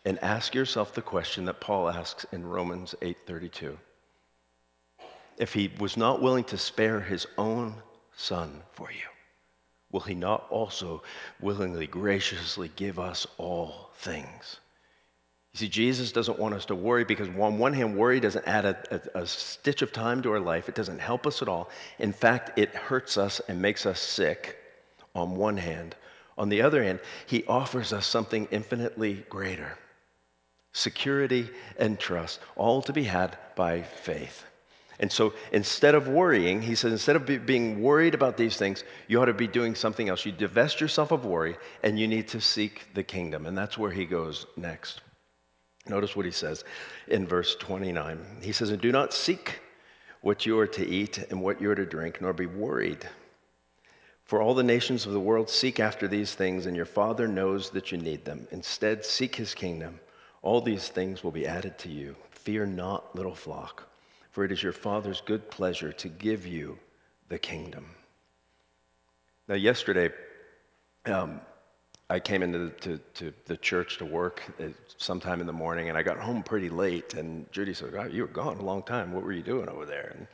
and 0.08 0.24
ask 0.24 0.56
yourself 0.56 0.94
the 0.94 1.02
question 1.02 1.44
that 1.44 1.60
Paul 1.60 1.90
asks 1.90 2.26
in 2.32 2.48
Romans 2.48 2.96
8:32. 3.02 3.78
If 5.36 5.54
he 5.54 5.68
was 5.80 5.98
not 5.98 6.22
willing 6.22 6.46
to 6.46 6.58
spare 6.58 7.02
his 7.02 7.28
own 7.38 7.76
son 8.16 8.64
for 8.72 8.90
you, 8.90 9.10
will 9.92 10.00
he 10.00 10.16
not 10.16 10.48
also 10.50 11.04
willingly 11.42 11.88
graciously 11.88 12.72
give 12.78 13.00
us 13.00 13.28
all 13.38 13.92
things? 13.98 14.62
You 15.52 15.58
see, 15.60 15.68
Jesus 15.68 16.14
doesn't 16.14 16.40
want 16.40 16.56
us 16.56 16.68
to 16.68 16.76
worry 16.76 17.04
because, 17.04 17.28
on 17.28 17.58
one 17.58 17.74
hand, 17.74 17.98
worry 17.98 18.22
doesn't 18.22 18.48
add 18.48 18.64
a, 18.64 19.02
a, 19.14 19.24
a, 19.24 19.28
stitch 19.28 19.82
of 19.82 19.92
time 19.92 20.22
to 20.22 20.32
our 20.32 20.40
life. 20.40 20.70
It 20.70 20.76
doesn't 20.76 21.00
help 21.00 21.28
us 21.28 21.42
at 21.42 21.50
all. 21.50 21.70
In 22.00 22.14
fact, 22.14 22.58
it 22.58 22.74
hurts 22.74 23.18
us 23.18 23.42
and 23.50 23.62
makes 23.62 23.86
us 23.86 24.00
sick 24.00 24.56
on 25.14 25.36
one 25.36 25.58
hand. 25.58 25.98
On 26.38 26.48
the 26.48 26.62
other 26.62 26.82
hand, 26.82 27.02
he 27.26 27.44
offers 27.46 27.92
us 27.92 28.08
something 28.08 28.48
infinitely 28.52 29.26
greater 29.28 29.78
security, 30.78 31.50
and 31.78 32.00
trust, 32.00 32.40
all 32.56 32.84
to 32.84 32.94
be 32.94 33.04
had 33.04 33.36
by 33.56 33.82
faith. 33.82 34.44
And 35.00 35.12
so 35.12 35.34
instead 35.52 35.96
of 35.96 36.08
worrying, 36.08 36.62
he 36.62 36.76
says, 36.76 36.92
instead 36.92 37.16
of 37.16 37.26
be, 37.26 37.38
being 37.38 37.82
worried 37.82 38.14
about 38.14 38.38
these 38.38 38.58
things, 38.58 38.84
you 39.08 39.22
ought 39.22 39.26
to 39.26 39.34
be 39.34 39.48
doing 39.48 39.76
something 39.76 40.10
else. 40.10 40.26
You 40.26 40.32
divest 40.32 40.82
yourself 40.82 41.12
of 41.12 41.26
worry 41.26 41.56
and 41.84 42.00
you 42.00 42.08
need 42.08 42.30
to 42.30 42.42
seek 42.42 42.88
the 42.94 43.04
kingdom. 43.04 43.46
And 43.46 43.58
that's 43.58 43.78
where 43.78 43.92
he 43.92 44.06
goes 44.06 44.48
next. 44.56 45.02
Notice 45.88 46.16
what 46.16 46.26
he 46.26 46.32
says 46.32 46.64
in 47.08 47.28
verse 47.28 47.56
29. 47.56 48.40
He 48.42 48.52
says, 48.52 48.72
And 48.72 48.82
do 48.82 48.92
not 48.92 49.14
seek 49.14 49.60
what 50.22 50.46
you 50.46 50.58
are 50.60 50.68
to 50.68 50.86
eat 50.86 51.20
and 51.30 51.42
what 51.42 51.62
you 51.62 51.70
are 51.70 51.76
to 51.76 51.86
drink, 51.86 52.20
nor 52.22 52.34
be 52.34 52.48
worried. 52.48 53.08
For 54.26 54.42
all 54.42 54.56
the 54.56 54.64
nations 54.64 55.06
of 55.06 55.14
the 55.14 55.20
world 55.20 55.50
seek 55.50 55.80
after 55.80 56.08
these 56.08 56.34
things, 56.34 56.66
and 56.66 56.76
your 56.76 56.86
Father 56.86 57.28
knows 57.28 57.70
that 57.70 57.92
you 57.92 57.98
need 57.98 58.26
them. 58.26 58.48
Instead, 58.52 59.06
seek 59.06 59.36
his 59.36 59.54
kingdom 59.54 60.00
all 60.48 60.62
these 60.62 60.88
things 60.88 61.26
will 61.26 61.32
be 61.32 61.46
added 61.46 61.78
to 61.78 61.90
you. 61.90 62.16
Fear 62.30 62.68
not, 62.68 63.14
little 63.14 63.36
flock, 63.36 63.84
for 64.32 64.46
it 64.46 64.52
is 64.54 64.64
your 64.64 64.72
Father's 64.72 65.20
good 65.20 65.52
pleasure 65.52 65.92
to 65.92 66.08
give 66.08 66.48
you 66.48 66.80
the 67.28 67.38
kingdom. 67.38 67.86
Now, 69.50 69.56
yesterday, 69.56 70.10
um, 71.06 71.42
I 72.10 72.22
came 72.22 72.44
into 72.44 72.60
the, 72.60 72.70
to, 72.70 72.98
to 73.16 73.34
the 73.46 73.58
church 73.58 73.98
to 73.98 74.06
work 74.06 74.42
sometime 74.96 75.42
in 75.42 75.48
the 75.48 75.60
morning, 75.66 75.90
and 75.90 75.98
I 75.98 76.02
got 76.02 76.18
home 76.18 76.44
pretty 76.44 76.70
late. 76.70 77.14
And 77.14 77.52
Judy 77.52 77.74
said, 77.74 77.94
oh, 77.94 78.06
"You 78.06 78.22
were 78.22 78.30
gone 78.30 78.56
a 78.56 78.64
long 78.64 78.84
time. 78.84 79.12
What 79.12 79.26
were 79.26 79.34
you 79.34 79.44
doing 79.44 79.68
over 79.68 79.86
there?" 79.86 80.16
And 80.18 80.28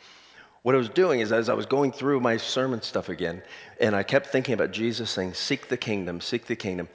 what 0.62 0.76
I 0.76 0.78
was 0.78 0.89
doing 0.89 1.21
is, 1.21 1.32
as 1.32 1.49
I 1.49 1.56
was 1.56 1.65
going 1.65 1.91
through 1.91 2.19
my 2.19 2.38
sermon 2.38 2.84
stuff 2.84 3.10
again, 3.10 3.41
and 3.80 3.95
I 3.95 4.04
kept 4.04 4.28
thinking 4.28 4.54
about 4.54 4.69
Jesus 4.69 5.10
saying, 5.10 5.34
"Seek 5.34 5.69
the 5.69 5.78
kingdom, 5.78 6.21
seek 6.21 6.45
the 6.45 6.56
kingdom." 6.56 6.88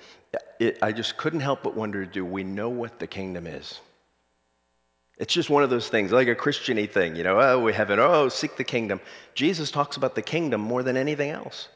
It, 0.59 0.79
I 0.83 0.93
just 0.93 1.17
couldn't 1.17 1.41
help 1.41 1.63
but 1.63 1.77
wonder 1.77 2.05
do 2.05 2.25
we 2.25 2.45
know 2.45 2.69
what 2.69 2.99
the 2.99 3.07
kingdom 3.07 3.47
is? 3.47 3.81
It's 5.19 5.35
just 5.35 5.51
one 5.51 5.65
of 5.65 5.71
those 5.71 5.89
things, 5.89 6.13
like 6.13 6.29
a 6.29 6.35
Christiany 6.35 6.89
thing, 6.89 7.17
you 7.17 7.25
know, 7.25 7.41
oh, 7.41 7.61
we 7.61 7.73
have 7.73 7.91
it, 7.91 7.99
oh, 7.99 8.29
seek 8.29 8.57
the 8.57 8.65
kingdom. 8.65 9.01
Jesus 9.35 9.71
talks 9.71 9.97
about 9.97 10.15
the 10.15 10.23
kingdom 10.23 10.61
more 10.61 10.85
than 10.85 10.97
anything 10.97 11.31
else. 11.31 11.69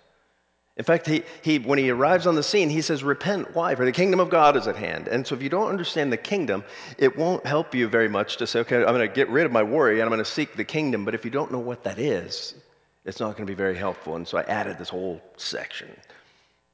In 0.77 0.85
fact, 0.85 1.07
he, 1.07 1.23
he, 1.43 1.59
when 1.59 1.79
he 1.79 1.91
arrives 1.91 2.27
on 2.27 2.35
the 2.35 2.43
scene, 2.43 2.71
he 2.71 2.81
says, 2.81 3.05
Repent. 3.05 3.55
Why? 3.55 3.75
For 3.75 3.85
the 3.85 3.93
kingdom 3.93 4.21
of 4.21 4.31
God 4.31 4.57
is 4.57 4.67
at 4.67 4.77
hand. 4.77 5.07
And 5.07 5.27
so, 5.27 5.35
if 5.35 5.43
you 5.43 5.51
don't 5.51 5.69
understand 5.69 6.11
the 6.11 6.17
kingdom, 6.17 6.65
it 6.97 7.15
won't 7.15 7.45
help 7.45 7.75
you 7.75 7.88
very 7.88 8.09
much 8.09 8.38
to 8.38 8.47
say, 8.47 8.61
Okay, 8.61 8.77
I'm 8.77 8.95
going 8.95 9.07
to 9.07 9.15
get 9.15 9.29
rid 9.29 9.45
of 9.45 9.53
my 9.53 9.62
worry 9.62 10.01
and 10.01 10.05
I'm 10.05 10.09
going 10.09 10.25
to 10.25 10.31
seek 10.31 10.57
the 10.57 10.65
kingdom. 10.65 11.05
But 11.05 11.15
if 11.15 11.27
you 11.27 11.31
don't 11.31 11.53
know 11.53 11.59
what 11.59 11.85
that 11.85 11.99
is, 11.99 12.55
it's 13.05 13.21
not 13.21 13.37
going 13.37 13.47
to 13.47 13.51
be 13.51 13.55
very 13.55 13.77
helpful. 13.77 14.17
And 14.17 14.27
so, 14.27 14.38
I 14.38 14.45
added 14.45 14.79
this 14.79 14.88
whole 14.88 15.21
section. 15.37 15.91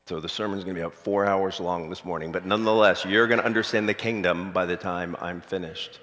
So 0.08 0.20
the 0.20 0.28
sermon's 0.28 0.64
going 0.64 0.74
to 0.74 0.80
be 0.80 0.82
about 0.82 0.94
four 0.94 1.26
hours 1.26 1.60
long 1.60 1.90
this 1.90 2.02
morning, 2.02 2.32
but 2.32 2.46
nonetheless, 2.46 3.04
you're 3.04 3.26
going 3.26 3.40
to 3.40 3.44
understand 3.44 3.86
the 3.86 3.92
kingdom 3.92 4.52
by 4.52 4.64
the 4.64 4.74
time 4.74 5.14
I'm 5.20 5.42
finished. 5.42 6.00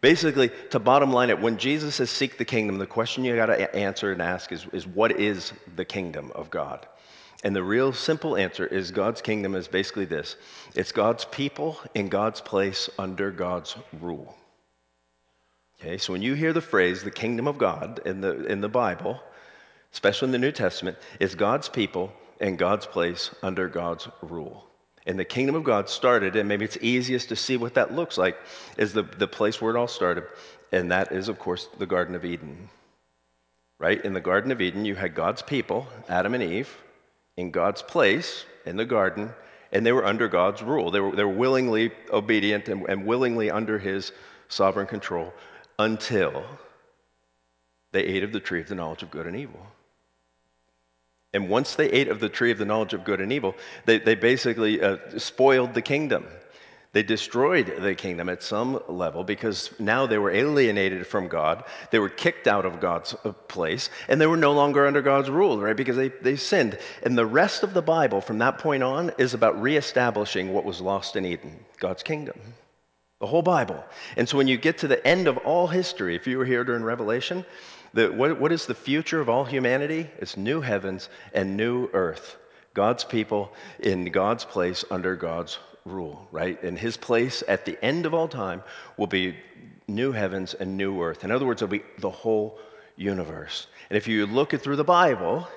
Basically, 0.00 0.52
to 0.70 0.78
bottom 0.78 1.12
line 1.12 1.30
it, 1.30 1.40
when 1.40 1.58
Jesus 1.58 1.96
says 1.96 2.08
seek 2.08 2.38
the 2.38 2.44
kingdom, 2.44 2.78
the 2.78 2.86
question 2.86 3.24
you 3.24 3.34
got 3.34 3.46
to 3.46 3.74
answer 3.74 4.12
and 4.12 4.22
ask 4.22 4.52
is, 4.52 4.64
is 4.72 4.86
what 4.86 5.10
is 5.18 5.52
the 5.74 5.84
kingdom 5.84 6.30
of 6.36 6.50
God? 6.50 6.86
And 7.42 7.56
the 7.56 7.64
real 7.64 7.92
simple 7.92 8.36
answer 8.36 8.64
is 8.64 8.92
God's 8.92 9.22
kingdom 9.22 9.56
is 9.56 9.66
basically 9.66 10.04
this 10.04 10.36
it's 10.76 10.92
God's 10.92 11.24
people 11.24 11.80
in 11.96 12.08
God's 12.08 12.40
place 12.40 12.88
under 12.96 13.32
God's 13.32 13.74
rule. 14.00 14.36
Okay, 15.80 15.98
so 15.98 16.12
when 16.12 16.22
you 16.22 16.34
hear 16.34 16.52
the 16.52 16.60
phrase 16.60 17.02
the 17.02 17.10
kingdom 17.10 17.48
of 17.48 17.58
God 17.58 18.02
in 18.06 18.20
the, 18.20 18.46
in 18.46 18.60
the 18.60 18.68
Bible, 18.68 19.20
especially 19.92 20.26
in 20.26 20.32
the 20.32 20.38
New 20.38 20.52
Testament, 20.52 20.96
it's 21.18 21.34
God's 21.34 21.68
people 21.68 22.12
in 22.40 22.56
God's 22.56 22.86
place 22.86 23.30
under 23.42 23.68
God's 23.68 24.08
rule. 24.22 24.66
And 25.06 25.18
the 25.18 25.24
kingdom 25.24 25.54
of 25.54 25.64
God 25.64 25.88
started, 25.88 26.36
and 26.36 26.48
maybe 26.48 26.64
it's 26.64 26.78
easiest 26.80 27.28
to 27.28 27.36
see 27.36 27.56
what 27.56 27.74
that 27.74 27.94
looks 27.94 28.18
like, 28.18 28.36
is 28.76 28.92
the, 28.92 29.02
the 29.02 29.28
place 29.28 29.60
where 29.60 29.74
it 29.74 29.78
all 29.78 29.88
started. 29.88 30.24
And 30.72 30.90
that 30.90 31.12
is, 31.12 31.28
of 31.28 31.38
course, 31.38 31.68
the 31.78 31.86
Garden 31.86 32.14
of 32.14 32.24
Eden. 32.24 32.68
right? 33.78 34.04
In 34.04 34.12
the 34.12 34.20
Garden 34.20 34.52
of 34.52 34.60
Eden, 34.60 34.84
you 34.84 34.94
had 34.94 35.14
God's 35.14 35.42
people, 35.42 35.86
Adam 36.08 36.34
and 36.34 36.42
Eve, 36.42 36.74
in 37.36 37.50
God's 37.50 37.82
place 37.82 38.44
in 38.64 38.76
the 38.76 38.84
garden, 38.84 39.30
and 39.72 39.84
they 39.84 39.92
were 39.92 40.04
under 40.04 40.28
God's 40.28 40.62
rule. 40.62 40.90
They 40.90 41.00
were, 41.00 41.14
they 41.14 41.24
were 41.24 41.30
willingly 41.34 41.92
obedient 42.10 42.68
and, 42.68 42.88
and 42.88 43.06
willingly 43.06 43.50
under 43.50 43.78
his 43.78 44.12
sovereign 44.48 44.86
control 44.86 45.32
until 45.78 46.44
they 47.92 48.02
ate 48.02 48.24
of 48.24 48.32
the 48.32 48.40
tree 48.40 48.60
of 48.60 48.68
the 48.68 48.74
knowledge 48.74 49.02
of 49.02 49.10
good 49.10 49.26
and 49.26 49.36
evil. 49.36 49.60
And 51.36 51.50
once 51.50 51.74
they 51.74 51.90
ate 51.90 52.08
of 52.08 52.18
the 52.18 52.30
tree 52.30 52.50
of 52.50 52.56
the 52.56 52.64
knowledge 52.64 52.94
of 52.94 53.04
good 53.04 53.20
and 53.20 53.30
evil, 53.30 53.54
they, 53.84 53.98
they 53.98 54.14
basically 54.14 54.80
uh, 54.80 54.96
spoiled 55.18 55.74
the 55.74 55.82
kingdom. 55.82 56.24
They 56.94 57.02
destroyed 57.02 57.74
the 57.78 57.94
kingdom 57.94 58.30
at 58.30 58.42
some 58.42 58.80
level 58.88 59.22
because 59.22 59.70
now 59.78 60.06
they 60.06 60.16
were 60.16 60.30
alienated 60.30 61.06
from 61.06 61.28
God. 61.28 61.64
They 61.90 61.98
were 61.98 62.08
kicked 62.08 62.46
out 62.48 62.64
of 62.64 62.80
God's 62.80 63.14
uh, 63.22 63.32
place, 63.32 63.90
and 64.08 64.18
they 64.18 64.26
were 64.26 64.38
no 64.38 64.52
longer 64.52 64.86
under 64.86 65.02
God's 65.02 65.28
rule, 65.28 65.60
right? 65.60 65.76
Because 65.76 65.96
they, 65.96 66.08
they 66.08 66.36
sinned. 66.36 66.78
And 67.02 67.18
the 67.18 67.26
rest 67.26 67.62
of 67.62 67.74
the 67.74 67.82
Bible 67.82 68.22
from 68.22 68.38
that 68.38 68.56
point 68.56 68.82
on 68.82 69.12
is 69.18 69.34
about 69.34 69.60
reestablishing 69.60 70.54
what 70.54 70.64
was 70.64 70.80
lost 70.80 71.16
in 71.16 71.26
Eden, 71.26 71.54
God's 71.80 72.02
kingdom. 72.02 72.40
The 73.20 73.26
whole 73.26 73.42
Bible. 73.42 73.84
And 74.16 74.26
so 74.26 74.38
when 74.38 74.48
you 74.48 74.56
get 74.56 74.78
to 74.78 74.88
the 74.88 75.06
end 75.06 75.28
of 75.28 75.36
all 75.38 75.66
history, 75.66 76.16
if 76.16 76.26
you 76.26 76.38
were 76.38 76.46
here 76.46 76.64
during 76.64 76.82
Revelation, 76.82 77.44
the, 77.96 78.12
what, 78.12 78.38
what 78.38 78.52
is 78.52 78.66
the 78.66 78.74
future 78.74 79.20
of 79.20 79.28
all 79.28 79.44
humanity? 79.44 80.08
It's 80.18 80.36
new 80.36 80.60
heavens 80.60 81.08
and 81.32 81.56
new 81.56 81.88
earth. 81.94 82.36
God's 82.74 83.04
people 83.04 83.52
in 83.80 84.04
God's 84.12 84.44
place 84.44 84.84
under 84.90 85.16
God's 85.16 85.58
rule, 85.86 86.28
right? 86.30 86.62
And 86.62 86.78
his 86.78 86.98
place 86.98 87.42
at 87.48 87.64
the 87.64 87.82
end 87.82 88.04
of 88.04 88.12
all 88.12 88.28
time 88.28 88.62
will 88.98 89.06
be 89.06 89.34
new 89.88 90.12
heavens 90.12 90.52
and 90.52 90.76
new 90.76 91.00
earth. 91.02 91.24
In 91.24 91.30
other 91.30 91.46
words, 91.46 91.62
it'll 91.62 91.72
be 91.72 91.84
the 91.98 92.10
whole 92.10 92.58
universe. 92.96 93.66
And 93.88 93.96
if 93.96 94.06
you 94.06 94.26
look 94.26 94.52
it 94.52 94.60
through 94.60 94.76
the 94.76 94.84
Bible, 94.84 95.48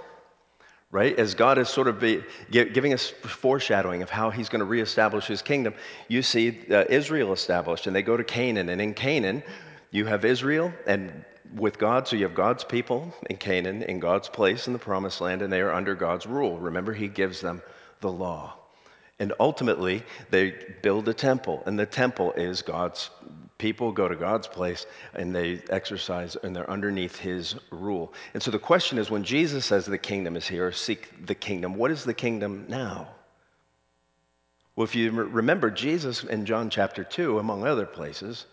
right, 0.91 1.17
as 1.19 1.36
God 1.36 1.58
is 1.58 1.67
sort 1.67 1.89
of 1.89 1.99
be, 1.99 2.23
giving 2.52 2.93
us 2.93 3.10
foreshadowing 3.10 4.02
of 4.02 4.10
how 4.10 4.30
he's 4.30 4.47
going 4.47 4.60
to 4.60 4.65
reestablish 4.65 5.25
his 5.25 5.41
kingdom, 5.41 5.73
you 6.08 6.21
see 6.21 6.58
uh, 6.71 6.86
Israel 6.89 7.34
established, 7.34 7.86
and 7.86 7.93
they 7.93 8.04
go 8.04 8.15
to 8.15 8.23
Canaan. 8.23 8.69
And 8.69 8.80
in 8.80 8.93
Canaan, 8.93 9.43
you 9.91 10.06
have 10.06 10.23
Israel, 10.23 10.71
and 10.88 11.25
with 11.55 11.77
God, 11.77 12.07
so 12.07 12.15
you 12.15 12.23
have 12.23 12.35
God's 12.35 12.63
people 12.63 13.13
in 13.29 13.38
Canaan, 13.38 13.83
in 13.83 13.99
God's 13.99 14.29
place 14.29 14.67
in 14.67 14.73
the 14.73 14.79
promised 14.79 15.21
land, 15.21 15.41
and 15.41 15.51
they 15.51 15.62
are 15.62 15.73
under 15.73 15.95
God's 15.95 16.25
rule. 16.25 16.59
Remember, 16.59 16.93
He 16.93 17.07
gives 17.07 17.41
them 17.41 17.62
the 18.01 18.12
law. 18.12 18.53
And 19.19 19.33
ultimately, 19.39 20.03
they 20.29 20.53
build 20.81 21.09
a 21.09 21.13
temple, 21.13 21.63
and 21.65 21.77
the 21.77 21.85
temple 21.85 22.31
is 22.33 22.62
God's 22.62 23.09
people 23.59 23.91
go 23.91 24.07
to 24.07 24.15
God's 24.15 24.47
place 24.47 24.88
and 25.13 25.35
they 25.35 25.62
exercise 25.69 26.35
and 26.35 26.55
they're 26.55 26.69
underneath 26.69 27.19
His 27.19 27.55
rule. 27.69 28.13
And 28.33 28.41
so 28.41 28.49
the 28.49 28.57
question 28.57 28.97
is 28.97 29.12
when 29.12 29.23
Jesus 29.23 29.65
says 29.65 29.85
the 29.85 29.97
kingdom 29.99 30.35
is 30.35 30.47
here, 30.47 30.71
seek 30.71 31.27
the 31.27 31.35
kingdom, 31.35 31.75
what 31.75 31.91
is 31.91 32.03
the 32.03 32.13
kingdom 32.15 32.65
now? 32.67 33.09
Well, 34.75 34.85
if 34.85 34.95
you 34.95 35.12
remember, 35.12 35.69
Jesus 35.69 36.23
in 36.23 36.45
John 36.45 36.69
chapter 36.69 37.03
2, 37.03 37.38
among 37.38 37.67
other 37.67 37.85
places, 37.85 38.45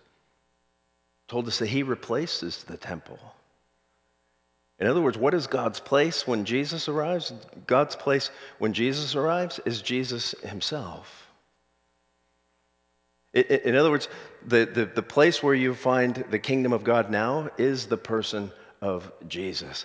told 1.29 1.49
us 1.49 1.59
that 1.59 1.69
he 1.69 1.83
replaces 1.83 2.65
the 2.65 2.77
temple. 2.77 3.19
In 4.79 4.87
other 4.87 5.01
words, 5.01 5.17
what 5.17 5.35
is 5.35 5.47
God's 5.47 5.81
place 5.81 6.27
when 6.27 6.45
Jesus 6.45 6.89
arrives? 6.89 7.33
God's 7.67 7.97
place 7.97 8.31
when 8.59 8.73
Jesus 8.73 9.15
arrives 9.15 9.59
is 9.65 9.81
Jesus 9.81 10.33
himself. 10.43 11.27
In 13.33 13.75
other 13.75 13.91
words, 13.91 14.09
the, 14.47 14.65
the, 14.67 14.87
the 14.87 15.03
place 15.03 15.43
where 15.43 15.55
you 15.55 15.75
find 15.75 16.25
the 16.31 16.39
kingdom 16.39 16.73
of 16.73 16.85
God 16.85 17.11
now 17.11 17.51
is 17.59 17.87
the 17.87 17.97
person 17.97 18.51
of 18.81 19.11
Jesus. 19.29 19.85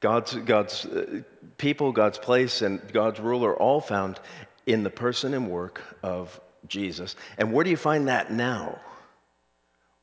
God's, 0.00 0.34
God's 0.34 0.84
uh, 0.84 1.22
people, 1.58 1.92
God's 1.92 2.18
place, 2.18 2.62
and 2.62 2.80
God's 2.92 3.20
rule 3.20 3.44
are 3.44 3.56
all 3.56 3.80
found 3.80 4.20
in 4.66 4.82
the 4.82 4.90
person 4.90 5.34
and 5.34 5.48
work 5.48 5.80
of 6.02 6.40
Jesus. 6.68 7.16
And 7.38 7.52
where 7.52 7.64
do 7.64 7.70
you 7.70 7.76
find 7.76 8.08
that 8.08 8.32
now? 8.32 8.80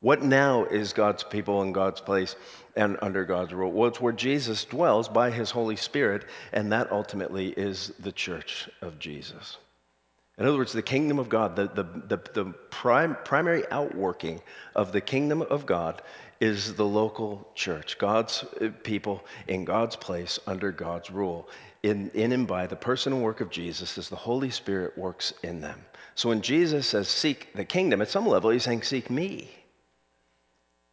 What 0.02 0.22
now 0.22 0.64
is 0.64 0.94
God's 0.94 1.24
people 1.24 1.62
in 1.62 1.74
God's 1.74 2.00
place 2.00 2.38
and 2.78 2.98
under 3.02 3.26
God's 3.26 3.54
rule? 3.54 3.72
Well, 3.72 3.90
it's 3.90 4.00
where 4.00 4.14
Jesus 4.14 4.64
dwells 4.64 5.10
by 5.10 5.30
his 5.30 5.52
Holy 5.52 5.76
Spirit, 5.76 6.26
and 6.54 6.72
that 6.72 6.92
ultimately 6.92 7.50
is 7.50 7.92
the 8.00 8.14
church 8.14 8.70
of 8.82 8.98
Jesus. 8.98 9.58
In 10.38 10.46
other 10.46 10.58
words, 10.58 10.72
the 10.72 10.82
kingdom 10.82 11.20
of 11.20 11.28
God, 11.28 11.58
the, 11.58 11.68
the, 11.68 11.84
the, 11.84 12.32
the 12.34 12.46
prim, 12.72 13.18
primary 13.26 13.70
outworking 13.72 14.42
of 14.74 14.94
the 14.94 15.02
kingdom 15.02 15.42
of 15.42 15.66
God 15.66 16.02
is 16.40 16.76
the 16.76 16.86
local 16.86 17.46
church, 17.54 17.98
God's 17.98 18.46
uh, 18.62 18.70
people 18.84 19.26
in 19.50 19.66
God's 19.66 19.98
place 19.98 20.40
under 20.48 20.72
God's 20.72 21.12
rule. 21.12 21.50
In, 21.84 22.10
in 22.12 22.32
and 22.32 22.48
by 22.48 22.68
the 22.68 22.76
person 22.78 23.12
and 23.12 23.22
work 23.22 23.42
of 23.42 23.50
Jesus 23.50 23.98
as 23.98 24.08
the 24.08 24.16
Holy 24.16 24.50
Spirit 24.50 24.98
works 24.98 25.34
in 25.44 25.60
them. 25.60 25.82
So 26.16 26.30
when 26.30 26.42
Jesus 26.42 26.88
says, 26.88 27.10
Seek 27.10 27.54
the 27.54 27.66
kingdom, 27.66 28.02
at 28.02 28.10
some 28.10 28.26
level, 28.26 28.50
he's 28.50 28.64
saying, 28.64 28.84
Seek 28.84 29.10
me. 29.10 29.50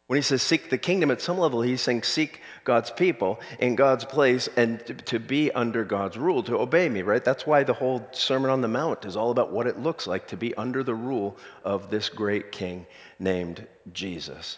When 0.07 0.15
he 0.15 0.23
says 0.23 0.41
seek 0.41 0.69
the 0.69 0.77
kingdom, 0.77 1.11
at 1.11 1.21
some 1.21 1.37
level, 1.37 1.61
he's 1.61 1.81
saying 1.81 2.03
seek 2.03 2.41
God's 2.63 2.89
people 2.89 3.41
in 3.59 3.75
God's 3.75 4.05
place 4.05 4.47
and 4.55 4.79
to, 5.05 5.19
be 5.19 5.51
under 5.51 5.83
God's 5.83 6.17
rule, 6.17 6.43
to 6.43 6.57
obey 6.57 6.87
me, 6.87 7.01
right? 7.01 7.23
That's 7.23 7.45
why 7.45 7.63
the 7.63 7.73
whole 7.73 8.07
Sermon 8.13 8.49
on 8.49 8.61
the 8.61 8.69
Mount 8.69 9.03
is 9.03 9.17
all 9.17 9.31
about 9.31 9.51
what 9.51 9.67
it 9.67 9.79
looks 9.79 10.07
like 10.07 10.27
to 10.27 10.37
be 10.37 10.55
under 10.55 10.81
the 10.81 10.95
rule 10.95 11.37
of 11.65 11.89
this 11.89 12.07
great 12.07 12.53
king 12.53 12.87
named 13.19 13.67
Jesus. 13.91 14.57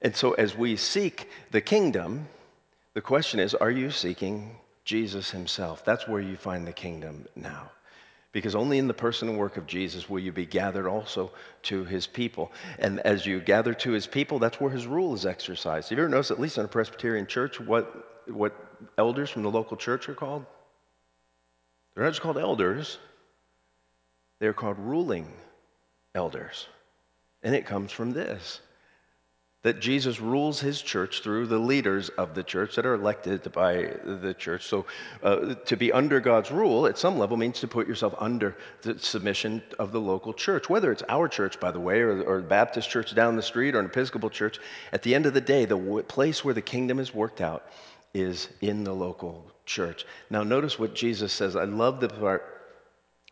And 0.00 0.14
so, 0.14 0.32
as 0.34 0.56
we 0.56 0.76
seek 0.76 1.28
the 1.50 1.60
kingdom, 1.60 2.28
the 2.92 3.00
question 3.00 3.40
is 3.40 3.54
are 3.54 3.70
you 3.70 3.90
seeking 3.90 4.56
Jesus 4.84 5.32
himself? 5.32 5.84
That's 5.84 6.06
where 6.06 6.20
you 6.20 6.36
find 6.36 6.64
the 6.64 6.72
kingdom 6.72 7.26
now 7.34 7.70
because 8.34 8.56
only 8.56 8.78
in 8.78 8.88
the 8.88 8.92
person 8.92 9.28
and 9.28 9.38
work 9.38 9.56
of 9.56 9.66
Jesus 9.66 10.10
will 10.10 10.18
you 10.18 10.32
be 10.32 10.44
gathered 10.44 10.88
also 10.88 11.30
to 11.62 11.84
his 11.84 12.08
people. 12.08 12.50
And 12.80 12.98
as 13.00 13.24
you 13.24 13.40
gather 13.40 13.72
to 13.74 13.92
his 13.92 14.08
people, 14.08 14.40
that's 14.40 14.60
where 14.60 14.72
his 14.72 14.88
rule 14.88 15.14
is 15.14 15.24
exercised. 15.24 15.88
Have 15.88 15.98
you 15.98 16.02
ever 16.02 16.10
noticed, 16.10 16.32
at 16.32 16.40
least 16.40 16.58
in 16.58 16.64
a 16.64 16.68
Presbyterian 16.68 17.28
church, 17.28 17.60
what, 17.60 18.26
what 18.28 18.52
elders 18.98 19.30
from 19.30 19.44
the 19.44 19.50
local 19.52 19.76
church 19.76 20.08
are 20.08 20.14
called? 20.14 20.44
They're 21.94 22.02
not 22.02 22.10
just 22.10 22.22
called 22.22 22.36
elders, 22.36 22.98
they're 24.40 24.52
called 24.52 24.80
ruling 24.80 25.32
elders. 26.12 26.66
And 27.44 27.54
it 27.54 27.66
comes 27.66 27.92
from 27.92 28.10
this 28.10 28.60
that 29.64 29.80
Jesus 29.80 30.20
rules 30.20 30.60
his 30.60 30.82
church 30.82 31.22
through 31.22 31.46
the 31.46 31.58
leaders 31.58 32.10
of 32.10 32.34
the 32.34 32.42
church 32.42 32.76
that 32.76 32.84
are 32.84 32.94
elected 32.94 33.50
by 33.50 33.94
the 34.04 34.34
church. 34.38 34.66
So, 34.66 34.84
uh, 35.22 35.54
to 35.54 35.76
be 35.76 35.90
under 35.90 36.20
God's 36.20 36.50
rule 36.50 36.86
at 36.86 36.98
some 36.98 37.18
level 37.18 37.38
means 37.38 37.60
to 37.60 37.68
put 37.68 37.88
yourself 37.88 38.14
under 38.18 38.56
the 38.82 38.98
submission 38.98 39.62
of 39.78 39.90
the 39.90 40.00
local 40.00 40.34
church, 40.34 40.68
whether 40.68 40.92
it's 40.92 41.02
our 41.08 41.28
church, 41.28 41.58
by 41.58 41.70
the 41.70 41.80
way, 41.80 42.00
or, 42.00 42.22
or 42.24 42.42
the 42.42 42.46
Baptist 42.46 42.90
church 42.90 43.14
down 43.14 43.36
the 43.36 43.42
street 43.42 43.74
or 43.74 43.80
an 43.80 43.86
Episcopal 43.86 44.28
church. 44.28 44.60
At 44.92 45.02
the 45.02 45.14
end 45.14 45.24
of 45.24 45.32
the 45.32 45.40
day, 45.40 45.64
the 45.64 45.78
w- 45.78 46.02
place 46.02 46.44
where 46.44 46.54
the 46.54 46.62
kingdom 46.62 46.98
is 46.98 47.14
worked 47.14 47.40
out 47.40 47.66
is 48.12 48.50
in 48.60 48.84
the 48.84 48.92
local 48.92 49.50
church. 49.64 50.04
Now, 50.28 50.42
notice 50.42 50.78
what 50.78 50.94
Jesus 50.94 51.32
says. 51.32 51.56
I 51.56 51.64
love 51.64 52.00
the 52.00 52.10
part 52.10 52.54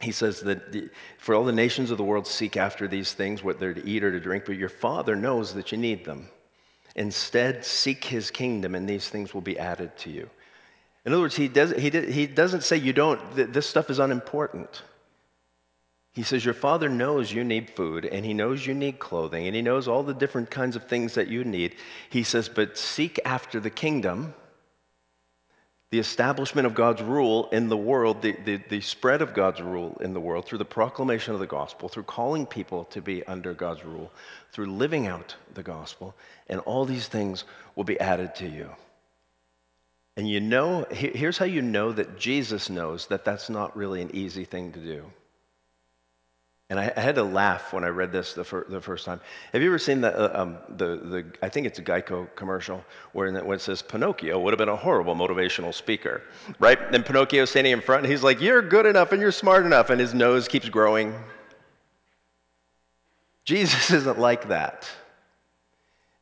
he 0.02 0.12
says 0.12 0.40
that 0.40 0.90
for 1.18 1.34
all 1.34 1.44
the 1.44 1.52
nations 1.52 1.90
of 1.90 1.98
the 1.98 2.04
world 2.04 2.26
seek 2.26 2.56
after 2.56 2.88
these 2.88 3.12
things, 3.12 3.42
what 3.42 3.60
they're 3.60 3.74
to 3.74 3.88
eat 3.88 4.02
or 4.02 4.10
to 4.10 4.20
drink, 4.20 4.44
but 4.46 4.56
your 4.56 4.68
Father 4.68 5.14
knows 5.14 5.54
that 5.54 5.70
you 5.70 5.78
need 5.78 6.04
them. 6.04 6.28
Instead, 6.96 7.64
seek 7.64 8.04
his 8.04 8.30
kingdom, 8.30 8.74
and 8.74 8.88
these 8.88 9.08
things 9.08 9.32
will 9.32 9.40
be 9.40 9.58
added 9.58 9.96
to 9.98 10.10
you. 10.10 10.28
In 11.04 11.12
other 11.12 11.22
words, 11.22 11.36
he, 11.36 11.48
does, 11.48 11.72
he, 11.72 11.90
he 11.90 12.26
doesn't 12.26 12.62
say 12.64 12.76
you 12.76 12.92
don't, 12.92 13.20
this 13.34 13.66
stuff 13.66 13.90
is 13.90 13.98
unimportant. 13.98 14.82
He 16.12 16.22
says, 16.22 16.44
Your 16.44 16.54
father 16.54 16.88
knows 16.88 17.32
you 17.32 17.44
need 17.44 17.70
food, 17.70 18.04
and 18.04 18.24
he 18.24 18.34
knows 18.34 18.66
you 18.66 18.74
need 18.74 18.98
clothing, 18.98 19.46
and 19.46 19.56
he 19.56 19.62
knows 19.62 19.88
all 19.88 20.02
the 20.02 20.12
different 20.12 20.50
kinds 20.50 20.76
of 20.76 20.86
things 20.86 21.14
that 21.14 21.28
you 21.28 21.44
need. 21.44 21.76
He 22.10 22.22
says, 22.22 22.48
But 22.48 22.76
seek 22.76 23.18
after 23.24 23.58
the 23.60 23.70
kingdom 23.70 24.34
the 25.92 25.98
establishment 25.98 26.66
of 26.66 26.74
God's 26.74 27.02
rule 27.02 27.50
in 27.52 27.68
the 27.68 27.76
world, 27.76 28.22
the, 28.22 28.32
the, 28.32 28.56
the, 28.70 28.80
spread 28.80 29.20
of 29.20 29.34
God's 29.34 29.60
rule 29.60 29.98
in 30.00 30.14
the 30.14 30.20
world 30.20 30.46
through 30.46 30.56
the 30.56 30.64
proclamation 30.64 31.34
of 31.34 31.38
the 31.38 31.46
gospel, 31.46 31.90
through 31.90 32.04
calling 32.04 32.46
people 32.46 32.86
to 32.86 33.02
be 33.02 33.22
under 33.26 33.52
God's 33.52 33.84
rule, 33.84 34.10
through 34.52 34.72
living 34.72 35.06
out 35.06 35.36
the 35.52 35.62
gospel, 35.62 36.14
and 36.48 36.60
all 36.60 36.86
these 36.86 37.08
things 37.08 37.44
will 37.76 37.84
be 37.84 38.00
added 38.00 38.34
to 38.36 38.48
you. 38.48 38.70
And 40.16 40.26
you 40.26 40.40
know, 40.40 40.86
here's 40.90 41.36
how 41.36 41.44
you 41.44 41.60
know 41.60 41.92
that 41.92 42.18
Jesus 42.18 42.70
knows 42.70 43.08
that 43.08 43.26
that's 43.26 43.50
not 43.50 43.76
really 43.76 44.00
an 44.00 44.16
easy 44.16 44.46
thing 44.46 44.72
to 44.72 44.80
do. 44.80 45.04
And 46.72 46.80
I, 46.80 46.90
I 46.96 47.00
had 47.00 47.16
to 47.16 47.22
laugh 47.22 47.74
when 47.74 47.84
I 47.84 47.88
read 47.88 48.12
this 48.12 48.32
the, 48.32 48.44
fir- 48.44 48.64
the 48.66 48.80
first 48.80 49.04
time. 49.04 49.20
Have 49.52 49.60
you 49.60 49.68
ever 49.68 49.78
seen 49.78 50.00
the, 50.00 50.18
uh, 50.18 50.40
um, 50.40 50.56
the, 50.78 50.96
the, 50.96 51.26
I 51.42 51.50
think 51.50 51.66
it's 51.66 51.78
a 51.78 51.82
Geico 51.82 52.34
commercial, 52.34 52.82
where, 53.12 53.26
it, 53.26 53.46
it 53.46 53.60
says, 53.60 53.82
Pinocchio 53.82 54.40
would 54.40 54.54
have 54.54 54.58
been 54.58 54.70
a 54.70 54.76
horrible 54.76 55.14
motivational 55.14 55.74
speaker, 55.74 56.22
right? 56.58 56.78
And 56.94 57.04
Pinocchio's 57.04 57.50
standing 57.50 57.74
in 57.74 57.82
front, 57.82 58.04
and 58.04 58.10
he's 58.10 58.22
like, 58.22 58.40
You're 58.40 58.62
good 58.62 58.86
enough 58.86 59.12
and 59.12 59.20
you're 59.20 59.32
smart 59.32 59.66
enough, 59.66 59.90
and 59.90 60.00
his 60.00 60.14
nose 60.14 60.48
keeps 60.48 60.70
growing. 60.70 61.14
Jesus 63.44 63.90
isn't 63.98 64.18
like 64.18 64.48
that. 64.48 64.88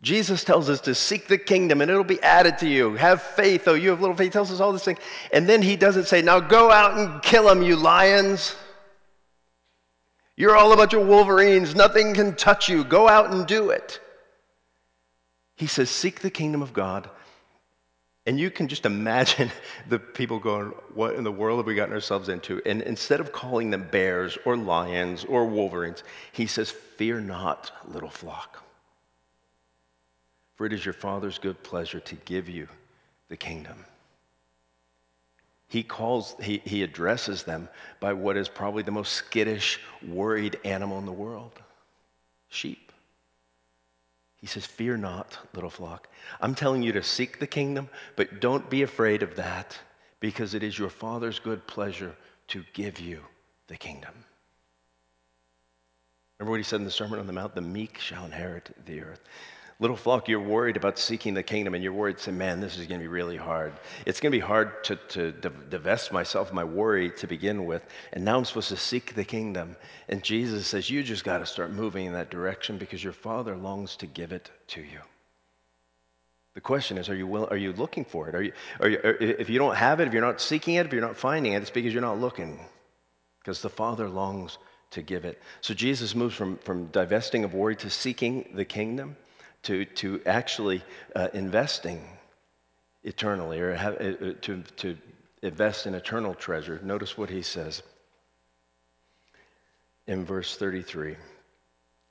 Jesus 0.02 0.42
tells 0.42 0.68
us 0.68 0.80
to 0.80 0.96
seek 0.96 1.28
the 1.28 1.38
kingdom 1.38 1.80
and 1.80 1.88
it'll 1.88 2.02
be 2.02 2.20
added 2.22 2.58
to 2.58 2.68
you. 2.68 2.94
Have 2.94 3.22
faith, 3.22 3.64
though 3.64 3.74
you 3.74 3.90
have 3.90 4.00
little 4.00 4.16
faith. 4.16 4.24
He 4.24 4.30
tells 4.30 4.50
us 4.50 4.58
all 4.58 4.72
this 4.72 4.82
thing. 4.82 4.98
And 5.32 5.48
then 5.48 5.62
he 5.62 5.76
doesn't 5.76 6.06
say, 6.06 6.22
now 6.22 6.40
go 6.40 6.72
out 6.72 6.98
and 6.98 7.22
kill 7.22 7.44
them, 7.44 7.62
you 7.62 7.76
lions. 7.76 8.56
You're 10.40 10.57
all 10.57 10.72
a 10.72 10.76
bunch 10.79 10.94
of 10.94 11.07
wolverines. 11.07 11.74
Nothing 11.74 12.14
can 12.14 12.35
touch 12.35 12.66
you. 12.66 12.83
Go 12.83 13.07
out 13.07 13.31
and 13.31 13.46
do 13.46 13.68
it. 13.68 14.00
He 15.57 15.66
says, 15.66 15.90
seek 15.90 16.20
the 16.20 16.31
kingdom 16.31 16.62
of 16.62 16.72
God. 16.72 17.11
And 18.24 18.40
you 18.40 18.50
can 18.50 18.66
just 18.66 18.87
imagine 18.87 19.50
the 19.90 19.98
people 19.98 20.38
going, 20.38 20.68
What 20.94 21.16
in 21.16 21.24
the 21.24 21.31
world 21.31 21.59
have 21.59 21.66
we 21.66 21.74
gotten 21.74 21.92
ourselves 21.92 22.31
into? 22.31 22.62
And 22.64 22.81
instead 22.81 23.20
of 23.20 23.33
calling 23.33 23.68
them 23.68 23.87
bears 23.92 24.38
or 24.46 24.57
lions 24.57 25.26
or 25.26 25.44
wolverines, 25.44 26.05
he 26.33 26.46
says, 26.46 26.70
Fear 26.70 27.20
not, 27.20 27.70
little 27.87 28.09
flock. 28.09 28.62
For 30.55 30.64
it 30.64 30.72
is 30.72 30.87
your 30.87 30.94
Father's 30.94 31.38
good 31.38 31.62
pleasure 31.62 32.00
to 32.00 32.14
give 32.24 32.48
you 32.48 32.66
the 33.29 33.37
kingdom. 33.37 33.85
He 35.70 35.85
calls, 35.85 36.35
he, 36.42 36.61
he 36.64 36.83
addresses 36.83 37.44
them 37.44 37.68
by 38.00 38.12
what 38.12 38.37
is 38.37 38.48
probably 38.48 38.83
the 38.83 38.90
most 38.90 39.12
skittish, 39.12 39.78
worried 40.06 40.59
animal 40.64 40.98
in 40.98 41.06
the 41.06 41.12
world 41.12 41.52
sheep. 42.48 42.90
He 44.40 44.48
says, 44.48 44.66
Fear 44.66 44.96
not, 44.96 45.38
little 45.54 45.70
flock. 45.70 46.09
I'm 46.40 46.56
telling 46.56 46.83
you 46.83 46.90
to 46.92 47.04
seek 47.04 47.38
the 47.38 47.46
kingdom, 47.46 47.88
but 48.16 48.40
don't 48.40 48.68
be 48.68 48.83
afraid 48.83 49.22
of 49.22 49.37
that 49.37 49.78
because 50.18 50.54
it 50.54 50.64
is 50.64 50.76
your 50.76 50.90
Father's 50.90 51.38
good 51.38 51.64
pleasure 51.68 52.16
to 52.48 52.64
give 52.72 52.98
you 52.98 53.20
the 53.68 53.76
kingdom. 53.76 54.24
Remember 56.40 56.50
what 56.50 56.59
he 56.59 56.64
said 56.64 56.80
in 56.80 56.85
the 56.85 56.90
Sermon 56.90 57.20
on 57.20 57.28
the 57.28 57.33
Mount? 57.33 57.54
The 57.54 57.61
meek 57.61 57.98
shall 57.98 58.24
inherit 58.24 58.74
the 58.87 59.02
earth. 59.02 59.20
Little 59.80 59.96
flock, 59.96 60.28
you're 60.28 60.40
worried 60.40 60.76
about 60.76 60.98
seeking 60.98 61.32
the 61.32 61.42
kingdom 61.42 61.72
and 61.72 61.82
you're 61.82 61.94
worried, 61.94 62.20
say, 62.20 62.32
man, 62.32 62.60
this 62.60 62.76
is 62.76 62.86
going 62.86 63.00
to 63.00 63.04
be 63.04 63.08
really 63.08 63.38
hard. 63.38 63.72
It's 64.04 64.20
going 64.20 64.30
to 64.30 64.36
be 64.36 64.44
hard 64.44 64.84
to, 64.84 64.96
to 64.96 65.32
divest 65.32 66.12
myself 66.12 66.48
of 66.48 66.54
my 66.54 66.64
worry 66.64 67.10
to 67.12 67.26
begin 67.26 67.64
with. 67.64 67.82
And 68.12 68.22
now 68.22 68.36
I'm 68.36 68.44
supposed 68.44 68.68
to 68.68 68.76
seek 68.76 69.14
the 69.14 69.24
kingdom. 69.24 69.76
And 70.10 70.22
Jesus 70.22 70.66
says, 70.66 70.90
you 70.90 71.02
just 71.02 71.24
got 71.24 71.38
to 71.38 71.46
start 71.46 71.72
moving 71.72 72.04
in 72.04 72.12
that 72.12 72.30
direction 72.30 72.76
because 72.76 73.02
your 73.02 73.14
Father 73.14 73.56
longs 73.56 73.96
to 73.96 74.06
give 74.06 74.32
it 74.32 74.50
to 74.68 74.82
you. 74.82 75.00
The 76.52 76.60
question 76.60 76.98
is, 76.98 77.08
are 77.08 77.16
you, 77.16 77.26
will, 77.26 77.48
are 77.50 77.56
you 77.56 77.72
looking 77.72 78.04
for 78.04 78.28
it? 78.28 78.34
Are 78.34 78.42
you, 78.42 78.52
are 78.80 78.88
you, 78.88 78.98
if 79.02 79.48
you 79.48 79.58
don't 79.58 79.76
have 79.76 80.00
it, 80.00 80.08
if 80.08 80.12
you're 80.12 80.20
not 80.20 80.42
seeking 80.42 80.74
it, 80.74 80.84
if 80.84 80.92
you're 80.92 81.00
not 81.00 81.16
finding 81.16 81.54
it, 81.54 81.62
it's 81.62 81.70
because 81.70 81.94
you're 81.94 82.02
not 82.02 82.20
looking. 82.20 82.60
Because 83.38 83.62
the 83.62 83.70
Father 83.70 84.10
longs 84.10 84.58
to 84.90 85.00
give 85.00 85.24
it. 85.24 85.40
So 85.62 85.72
Jesus 85.72 86.14
moves 86.14 86.34
from, 86.34 86.58
from 86.58 86.88
divesting 86.88 87.44
of 87.44 87.54
worry 87.54 87.76
to 87.76 87.88
seeking 87.88 88.50
the 88.54 88.66
kingdom 88.66 89.16
to, 89.62 89.84
to 89.84 90.20
actually 90.26 90.82
uh, 91.14 91.28
investing 91.34 92.02
eternally 93.02 93.60
or 93.60 93.74
have, 93.74 93.94
uh, 93.94 94.26
uh, 94.26 94.32
to, 94.42 94.62
to 94.76 94.96
invest 95.42 95.86
in 95.86 95.94
eternal 95.94 96.34
treasure. 96.34 96.80
Notice 96.82 97.16
what 97.16 97.30
he 97.30 97.42
says 97.42 97.82
in 100.06 100.24
verse 100.24 100.56
33. 100.56 101.16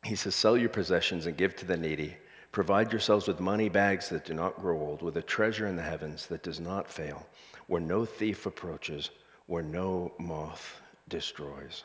He 0.03 0.15
says, 0.15 0.35
Sell 0.35 0.57
your 0.57 0.69
possessions 0.69 1.25
and 1.25 1.37
give 1.37 1.55
to 1.57 1.65
the 1.65 1.77
needy. 1.77 2.15
Provide 2.51 2.91
yourselves 2.91 3.27
with 3.27 3.39
money 3.39 3.69
bags 3.69 4.09
that 4.09 4.25
do 4.25 4.33
not 4.33 4.59
grow 4.59 4.79
old, 4.79 5.01
with 5.01 5.17
a 5.17 5.21
treasure 5.21 5.67
in 5.67 5.75
the 5.75 5.83
heavens 5.83 6.25
that 6.27 6.41
does 6.41 6.59
not 6.59 6.89
fail, 6.89 7.27
where 7.67 7.81
no 7.81 8.05
thief 8.05 8.45
approaches, 8.45 9.11
where 9.45 9.61
no 9.61 10.11
moth 10.17 10.81
destroys. 11.09 11.83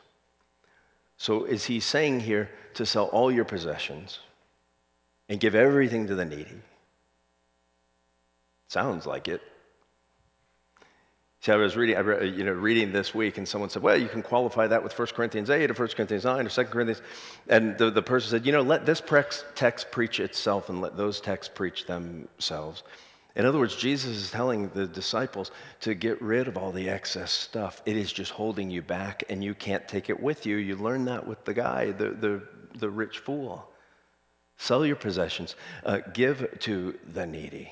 So, 1.17 1.45
is 1.45 1.65
he 1.65 1.79
saying 1.79 2.21
here 2.21 2.49
to 2.73 2.85
sell 2.85 3.05
all 3.05 3.31
your 3.31 3.45
possessions? 3.45 4.19
And 5.29 5.39
give 5.39 5.55
everything 5.55 6.07
to 6.07 6.15
the 6.15 6.25
needy. 6.25 6.61
Sounds 8.67 9.05
like 9.05 9.27
it. 9.27 9.41
See, 11.41 11.51
I 11.51 11.57
was 11.57 11.77
reading, 11.77 11.95
I 11.95 11.99
read, 11.99 12.35
you 12.35 12.43
know, 12.43 12.53
reading 12.53 12.91
this 12.91 13.13
week, 13.13 13.37
and 13.37 13.47
someone 13.47 13.69
said, 13.69 13.83
"Well, 13.83 13.95
you 13.95 14.07
can 14.07 14.23
qualify 14.23 14.65
that 14.65 14.83
with 14.83 14.97
1 14.97 15.09
Corinthians 15.09 15.51
8 15.51 15.69
or 15.69 15.75
1 15.75 15.89
Corinthians 15.89 16.25
9 16.25 16.45
or 16.47 16.49
2 16.49 16.63
Corinthians," 16.65 17.03
and 17.47 17.77
the, 17.77 17.91
the 17.91 18.01
person 18.01 18.31
said, 18.31 18.47
"You 18.47 18.51
know, 18.51 18.63
let 18.63 18.87
this 18.87 19.01
text 19.53 19.91
preach 19.91 20.19
itself, 20.19 20.69
and 20.69 20.81
let 20.81 20.97
those 20.97 21.21
texts 21.21 21.53
preach 21.53 21.85
themselves." 21.85 22.81
In 23.35 23.45
other 23.45 23.59
words, 23.59 23.75
Jesus 23.75 24.17
is 24.17 24.31
telling 24.31 24.69
the 24.69 24.87
disciples 24.87 25.51
to 25.81 25.93
get 25.93 26.21
rid 26.21 26.47
of 26.47 26.57
all 26.57 26.71
the 26.71 26.89
excess 26.89 27.31
stuff. 27.31 27.81
It 27.85 27.97
is 27.97 28.11
just 28.11 28.31
holding 28.31 28.71
you 28.71 28.81
back, 28.81 29.23
and 29.29 29.43
you 29.43 29.53
can't 29.53 29.87
take 29.87 30.09
it 30.09 30.19
with 30.19 30.45
you. 30.45 30.55
You 30.55 30.77
learn 30.77 31.05
that 31.05 31.27
with 31.27 31.43
the 31.45 31.53
guy, 31.53 31.91
the, 31.91 32.09
the, 32.09 32.41
the 32.79 32.89
rich 32.89 33.19
fool. 33.19 33.69
Sell 34.57 34.85
your 34.85 34.95
possessions, 34.95 35.55
uh, 35.85 35.99
give 36.13 36.59
to 36.59 36.97
the 37.13 37.25
needy. 37.25 37.71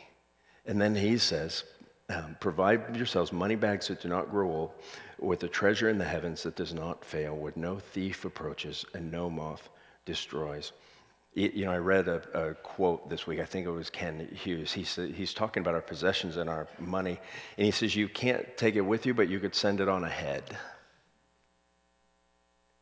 And 0.65 0.81
then 0.81 0.95
he 0.95 1.17
says, 1.17 1.63
um, 2.09 2.35
provide 2.39 2.95
yourselves 2.95 3.31
money 3.31 3.55
bags 3.55 3.87
that 3.87 4.01
do 4.01 4.09
not 4.09 4.29
grow 4.29 4.49
old, 4.49 4.71
with 5.19 5.43
a 5.43 5.47
treasure 5.47 5.89
in 5.89 5.97
the 5.97 6.05
heavens 6.05 6.43
that 6.43 6.55
does 6.55 6.73
not 6.73 7.03
fail, 7.05 7.35
where 7.35 7.53
no 7.55 7.79
thief 7.79 8.25
approaches 8.25 8.85
and 8.93 9.11
no 9.11 9.29
moth 9.29 9.69
destroys. 10.05 10.73
You 11.35 11.65
know, 11.65 11.71
I 11.71 11.77
read 11.77 12.07
a, 12.07 12.21
a, 12.33 12.53
quote 12.53 13.09
this 13.09 13.25
week. 13.25 13.39
I 13.39 13.45
think 13.45 13.65
it 13.65 13.71
was 13.71 13.89
Kent 13.89 14.31
Hughes. 14.31 14.71
He 14.71 14.83
said, 14.83 15.11
he's 15.11 15.33
talking 15.33 15.61
about 15.61 15.73
our 15.73 15.81
possessions 15.81 16.37
and 16.37 16.47
our 16.47 16.67
money. 16.77 17.19
And 17.57 17.65
he 17.65 17.71
says, 17.71 17.95
You 17.95 18.07
can't 18.07 18.55
take 18.55 18.75
it 18.75 18.81
with 18.81 19.07
you, 19.07 19.15
but 19.15 19.29
you 19.29 19.39
could 19.39 19.55
send 19.55 19.81
it 19.81 19.89
on 19.89 20.03
ahead. 20.03 20.43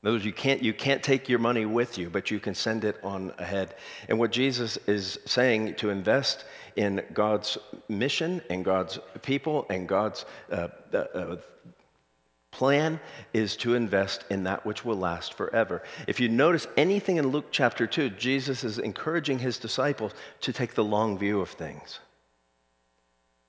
Words, 0.03 0.25
you 0.25 0.33
can't, 0.33 0.63
you 0.63 0.73
can't 0.73 1.03
take 1.03 1.29
your 1.29 1.37
money 1.37 1.65
with 1.67 1.99
you, 1.99 2.09
but 2.09 2.31
you 2.31 2.39
can 2.39 2.55
send 2.55 2.85
it 2.85 2.97
on 3.03 3.33
ahead. 3.37 3.75
And 4.09 4.17
what 4.17 4.31
Jesus 4.31 4.77
is 4.87 5.19
saying 5.27 5.75
to 5.75 5.91
invest 5.91 6.43
in 6.75 7.03
God's 7.13 7.59
mission 7.87 8.41
and 8.49 8.65
God's 8.65 8.97
people 9.21 9.67
and 9.69 9.87
God's 9.87 10.25
uh, 10.51 10.69
uh, 10.91 11.35
plan 12.49 12.99
is 13.31 13.55
to 13.57 13.75
invest 13.75 14.25
in 14.31 14.43
that 14.45 14.65
which 14.65 14.83
will 14.83 14.97
last 14.97 15.35
forever. 15.35 15.83
If 16.07 16.19
you 16.19 16.29
notice 16.29 16.65
anything 16.77 17.17
in 17.17 17.27
Luke 17.27 17.49
chapter 17.51 17.85
2, 17.85 18.09
Jesus 18.11 18.63
is 18.63 18.79
encouraging 18.79 19.37
his 19.37 19.59
disciples 19.59 20.13
to 20.41 20.51
take 20.51 20.73
the 20.73 20.83
long 20.83 21.19
view 21.19 21.41
of 21.41 21.49
things. 21.49 21.99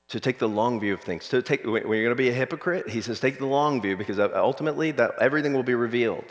To 0.09 0.21
take 0.21 0.39
the 0.39 0.49
long 0.49 0.81
view 0.81 0.93
of 0.93 1.01
things. 1.01 1.29
To 1.31 1.41
take, 1.41 1.65
when 1.65 1.75
you're 1.75 2.05
going 2.05 2.09
to 2.09 2.15
be 2.15 2.29
a 2.29 2.35
hypocrite, 2.35 2.91
he 2.91 3.01
says, 3.01 3.21
take 3.21 3.39
the 3.39 3.47
long 3.47 3.81
view 3.81 3.97
because 3.97 4.19
ultimately 4.19 4.91
that 4.93 5.13
everything 5.19 5.55
will 5.55 5.63
be 5.63 5.75
revealed. 5.75 6.27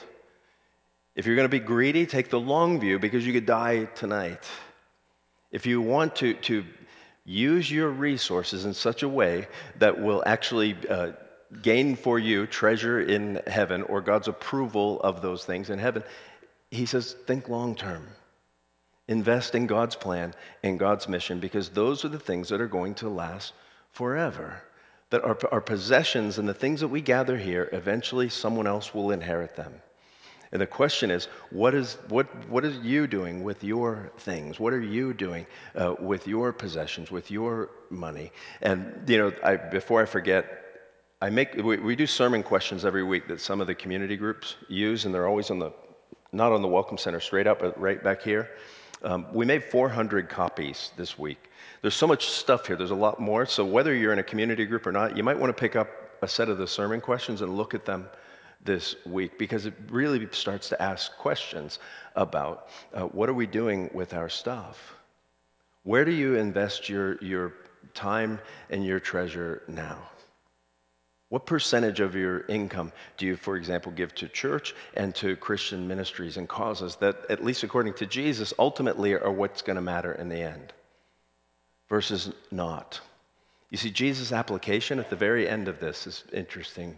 If 1.16 1.26
you're 1.26 1.36
going 1.36 1.50
to 1.50 1.50
be 1.50 1.60
greedy, 1.60 2.06
take 2.06 2.30
the 2.30 2.40
long 2.40 2.80
view 2.80 2.98
because 2.98 3.26
you 3.26 3.34
could 3.34 3.46
die 3.46 3.86
tonight. 3.86 4.44
If 5.52 5.66
you 5.66 5.82
want 5.82 6.18
to, 6.18 6.34
to 6.34 6.64
use 7.26 7.70
your 7.70 7.90
resources 7.90 8.66
in 8.66 8.74
such 8.74 9.04
a 9.04 9.10
way 9.10 9.48
that 9.80 10.02
will 10.02 10.24
actually 10.26 10.76
uh, 10.90 11.12
gain 11.62 11.96
for 11.98 12.18
you 12.18 12.48
treasure 12.48 13.02
in 13.02 13.42
heaven 13.46 13.84
or 13.84 14.02
God's 14.02 14.30
approval 14.30 15.02
of 15.02 15.22
those 15.22 15.44
things 15.44 15.70
in 15.70 15.80
heaven, 15.80 16.04
he 16.70 16.86
says, 16.86 17.14
think 17.28 17.50
long 17.50 17.76
term. 17.76 18.08
Invest 19.10 19.56
in 19.56 19.68
God's 19.68 19.98
plan 19.98 20.34
and 20.64 20.80
God's 20.80 21.10
mission 21.10 21.42
because 21.42 21.68
those 21.70 22.06
are 22.06 22.10
the 22.10 22.20
things 22.20 22.50
that 22.50 22.62
are 22.62 22.68
going 22.68 22.96
to 22.96 23.10
last 23.10 23.52
forever. 23.92 24.62
That 25.10 25.26
our, 25.26 25.38
our 25.52 25.60
possessions 25.60 26.38
and 26.38 26.48
the 26.48 26.54
things 26.54 26.80
that 26.80 26.88
we 26.88 27.02
gather 27.02 27.38
here, 27.38 27.68
eventually 27.74 28.30
someone 28.30 28.68
else 28.68 28.94
will 28.94 29.12
inherit 29.12 29.58
them. 29.58 29.74
And 30.52 30.62
the 30.62 30.68
question 30.68 31.12
is, 31.12 31.28
what 31.50 31.74
is, 31.74 31.98
what, 32.10 32.28
what 32.50 32.66
is 32.66 32.78
you 32.78 33.08
doing 33.08 33.44
with 33.44 33.64
your 33.64 34.12
things? 34.18 34.60
What 34.60 34.74
are 34.74 34.82
you 34.82 35.14
doing 35.14 35.46
uh, 35.76 35.96
with 36.00 36.28
your 36.28 36.52
possessions, 36.52 37.10
with 37.10 37.32
your 37.32 37.70
money? 37.90 38.34
And, 38.62 39.08
you 39.08 39.18
know, 39.18 39.34
I, 39.44 39.56
before 39.56 40.02
I 40.02 40.06
forget, 40.06 40.62
I 41.22 41.30
make, 41.30 41.56
we, 41.56 41.78
we 41.78 41.96
do 41.96 42.06
sermon 42.06 42.44
questions 42.44 42.84
every 42.84 43.04
week 43.04 43.28
that 43.30 43.40
some 43.40 43.62
of 43.62 43.68
the 43.68 43.76
community 43.76 44.18
groups 44.18 44.56
use, 44.68 45.06
and 45.06 45.14
they're 45.14 45.28
always 45.28 45.52
on 45.52 45.60
the, 45.60 45.72
not 46.34 46.52
on 46.52 46.62
the 46.62 46.68
Welcome 46.68 46.98
Center 46.98 47.22
straight 47.22 47.48
up, 47.48 47.60
but 47.60 47.80
right 47.80 48.04
back 48.04 48.22
here. 48.22 48.50
Um, 49.04 49.28
we 49.34 49.46
made 49.46 49.64
400 49.64 50.30
copies 50.30 50.92
this 50.98 51.18
week. 51.18 51.50
There's 51.82 51.96
so 51.96 52.08
much 52.08 52.30
stuff 52.30 52.68
here, 52.68 52.76
there's 52.76 52.92
a 52.92 52.96
lot 52.96 53.20
more. 53.20 53.46
So, 53.46 53.66
whether 53.66 53.96
you're 53.96 54.14
in 54.14 54.20
a 54.20 54.24
community 54.24 54.66
group 54.66 54.86
or 54.86 54.92
not, 54.92 55.18
you 55.18 55.24
might 55.24 55.40
want 55.40 55.56
to 55.56 55.60
pick 55.60 55.76
up 55.76 55.90
a 56.22 56.28
set 56.28 56.50
of 56.50 56.58
the 56.58 56.68
sermon 56.68 57.02
questions 57.02 57.42
and 57.42 57.56
look 57.58 57.74
at 57.74 57.86
them 57.86 58.08
this 58.64 58.96
week 59.06 59.38
because 59.38 59.66
it 59.66 59.74
really 59.90 60.28
starts 60.32 60.70
to 60.70 60.82
ask 60.82 61.16
questions 61.18 61.80
about 62.16 62.68
uh, 62.94 63.04
what 63.04 63.30
are 63.30 63.34
we 63.34 63.48
doing 63.48 63.90
with 63.94 64.14
our 64.14 64.30
stuff? 64.30 64.96
Where 65.84 66.06
do 66.06 66.12
you 66.12 66.36
invest 66.36 66.90
your, 66.90 67.18
your 67.24 67.54
time 67.94 68.40
and 68.70 68.86
your 68.86 69.00
treasure 69.00 69.64
now? 69.68 69.98
What 71.30 71.46
percentage 71.46 72.02
of 72.02 72.14
your 72.14 72.42
income 72.48 72.92
do 73.18 73.26
you, 73.26 73.38
for 73.38 73.56
example, 73.56 73.94
give 73.94 74.14
to 74.16 74.28
church 74.28 74.76
and 74.96 75.16
to 75.16 75.38
Christian 75.38 75.88
ministries 75.88 76.36
and 76.36 76.48
causes 76.48 76.98
that, 76.98 77.26
at 77.30 77.44
least 77.44 77.64
according 77.64 77.94
to 77.96 78.06
Jesus, 78.06 78.54
ultimately 78.60 79.14
are 79.14 79.32
what's 79.32 79.62
going 79.62 79.78
to 79.78 79.82
matter 79.82 80.12
in 80.12 80.28
the 80.28 80.42
end 80.42 80.74
versus 81.88 82.34
not? 82.52 83.00
You 83.70 83.78
see, 83.78 83.92
Jesus' 83.92 84.34
application 84.34 85.00
at 85.00 85.10
the 85.10 85.16
very 85.16 85.48
end 85.48 85.70
of 85.70 85.80
this 85.80 86.06
is 86.06 86.26
interesting 86.34 86.98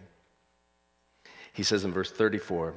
he 1.53 1.63
says 1.63 1.85
in 1.85 1.93
verse 1.93 2.11
34, 2.11 2.73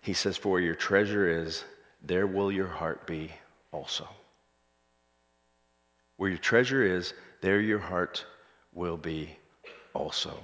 he 0.00 0.14
says, 0.14 0.36
For 0.36 0.60
your 0.60 0.74
treasure 0.74 1.28
is, 1.28 1.64
there 2.02 2.26
will 2.26 2.50
your 2.50 2.66
heart 2.66 3.06
be 3.06 3.30
also. 3.70 4.08
Where 6.16 6.30
your 6.30 6.38
treasure 6.38 6.82
is, 6.82 7.12
there 7.40 7.60
your 7.60 7.78
heart 7.78 8.24
will 8.72 8.96
be 8.96 9.36
also. 9.92 10.38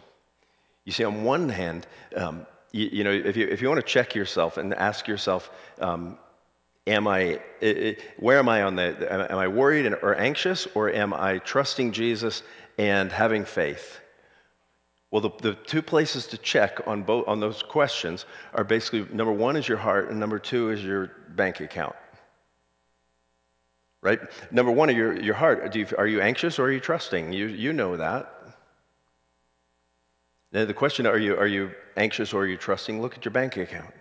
You 0.84 0.92
see, 0.92 1.04
on 1.04 1.24
one 1.24 1.48
hand, 1.48 1.86
um, 2.16 2.46
you, 2.72 2.88
you, 2.92 3.04
know, 3.04 3.12
if 3.12 3.36
you, 3.36 3.46
if 3.46 3.62
you 3.62 3.68
want 3.68 3.80
to 3.80 3.86
check 3.86 4.14
yourself 4.14 4.56
and 4.56 4.74
ask 4.74 5.08
yourself, 5.08 5.50
um, 5.80 6.18
am 6.86 7.06
I, 7.06 7.40
it, 7.60 8.00
where 8.18 8.38
am 8.38 8.48
I 8.48 8.62
on 8.62 8.76
the, 8.76 9.12
am 9.12 9.38
I 9.38 9.48
worried 9.48 9.92
or 10.02 10.14
anxious, 10.14 10.66
or 10.74 10.90
am 10.90 11.14
I 11.14 11.38
trusting 11.38 11.92
Jesus 11.92 12.42
and 12.78 13.10
having 13.10 13.44
faith? 13.44 14.00
Well, 15.10 15.22
the, 15.22 15.30
the 15.42 15.54
two 15.54 15.82
places 15.82 16.26
to 16.28 16.38
check 16.38 16.86
on, 16.86 17.02
both, 17.02 17.26
on 17.26 17.40
those 17.40 17.62
questions 17.62 18.26
are 18.54 18.62
basically 18.62 19.06
number 19.12 19.32
one 19.32 19.56
is 19.56 19.66
your 19.66 19.78
heart, 19.78 20.08
and 20.10 20.20
number 20.20 20.38
two 20.38 20.70
is 20.70 20.84
your 20.84 21.10
bank 21.30 21.60
account. 21.60 21.96
Right? 24.02 24.20
Number 24.50 24.70
one, 24.70 24.94
your, 24.94 25.20
your 25.20 25.34
heart. 25.34 25.74
You, 25.74 25.86
are 25.98 26.06
you 26.06 26.20
anxious 26.20 26.58
or 26.58 26.66
are 26.66 26.72
you 26.72 26.80
trusting? 26.80 27.32
You, 27.32 27.46
you 27.46 27.72
know 27.72 27.96
that. 27.96 28.32
Now, 30.52 30.64
the 30.64 30.74
question 30.74 31.06
are 31.06 31.18
you, 31.18 31.36
are 31.36 31.46
you 31.46 31.72
anxious 31.96 32.32
or 32.32 32.42
are 32.42 32.46
you 32.46 32.56
trusting? 32.56 33.02
Look 33.02 33.16
at 33.16 33.24
your 33.24 33.32
bank 33.32 33.56
account. 33.56 33.92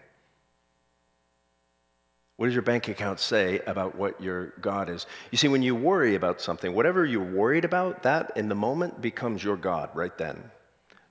What 2.37 2.45
does 2.45 2.55
your 2.55 2.63
bank 2.63 2.87
account 2.87 3.19
say 3.19 3.59
about 3.67 3.95
what 3.95 4.21
your 4.21 4.53
God 4.61 4.89
is? 4.89 5.05
You 5.31 5.37
see, 5.37 5.49
when 5.49 5.61
you 5.61 5.75
worry 5.75 6.15
about 6.15 6.39
something, 6.39 6.73
whatever 6.73 7.05
you're 7.05 7.21
worried 7.21 7.65
about, 7.65 8.03
that 8.03 8.31
in 8.37 8.47
the 8.47 8.55
moment 8.55 9.01
becomes 9.01 9.43
your 9.43 9.57
God 9.57 9.89
right 9.93 10.17
then. 10.17 10.41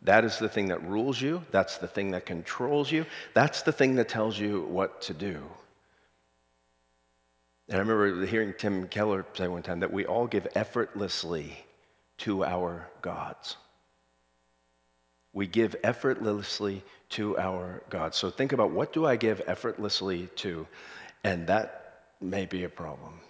That 0.02 0.24
is 0.24 0.38
the 0.38 0.48
thing 0.48 0.68
that 0.68 0.84
rules 0.84 1.20
you. 1.20 1.42
That's 1.50 1.78
the 1.78 1.88
thing 1.88 2.12
that 2.12 2.24
controls 2.24 2.90
you. 2.90 3.04
That's 3.34 3.62
the 3.62 3.72
thing 3.72 3.96
that 3.96 4.08
tells 4.08 4.38
you 4.38 4.62
what 4.62 5.02
to 5.02 5.14
do. 5.14 5.42
And 7.68 7.76
I 7.76 7.80
remember 7.80 8.24
hearing 8.24 8.54
Tim 8.56 8.88
Keller 8.88 9.26
say 9.34 9.48
one 9.48 9.62
time 9.62 9.80
that 9.80 9.92
we 9.92 10.06
all 10.06 10.26
give 10.26 10.46
effortlessly 10.54 11.52
to 12.18 12.44
our 12.44 12.88
gods. 13.02 13.56
We 15.32 15.46
give 15.46 15.76
effortlessly 15.84 16.82
to 17.10 17.38
our 17.38 17.82
gods. 17.90 18.16
So 18.16 18.30
think 18.30 18.52
about 18.52 18.70
what 18.70 18.92
do 18.92 19.04
I 19.04 19.16
give 19.16 19.42
effortlessly 19.46 20.28
to? 20.36 20.66
And 21.24 21.48
that 21.48 22.02
may 22.20 22.46
be 22.46 22.64
a 22.64 22.68
problem, 22.68 23.20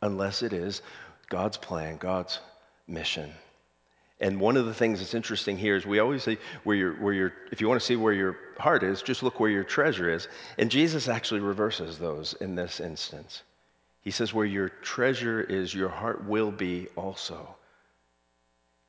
unless 0.00 0.42
it 0.42 0.52
is 0.52 0.82
God's 1.28 1.56
plan, 1.56 1.98
God's 1.98 2.40
mission. 2.88 3.32
And 4.22 4.38
one 4.38 4.56
of 4.56 4.66
the 4.66 4.72
things 4.72 5.00
that's 5.00 5.14
interesting 5.14 5.58
here 5.58 5.74
is 5.74 5.84
we 5.84 5.98
always 5.98 6.22
say 6.22 6.38
where 6.62 6.76
your, 6.76 6.92
where 6.94 7.12
your, 7.12 7.32
if 7.50 7.60
you 7.60 7.68
want 7.68 7.80
to 7.80 7.86
see 7.86 7.96
where 7.96 8.12
your 8.12 8.36
heart 8.56 8.84
is, 8.84 9.02
just 9.02 9.24
look 9.24 9.40
where 9.40 9.50
your 9.50 9.64
treasure 9.64 10.08
is. 10.08 10.28
And 10.58 10.70
Jesus 10.70 11.08
actually 11.08 11.40
reverses 11.40 11.98
those 11.98 12.34
in 12.34 12.54
this 12.54 12.78
instance. 12.78 13.42
He 14.02 14.12
says, 14.12 14.32
where 14.32 14.46
your 14.46 14.68
treasure 14.68 15.40
is, 15.40 15.74
your 15.74 15.88
heart 15.88 16.24
will 16.24 16.52
be 16.52 16.86
also. 16.94 17.56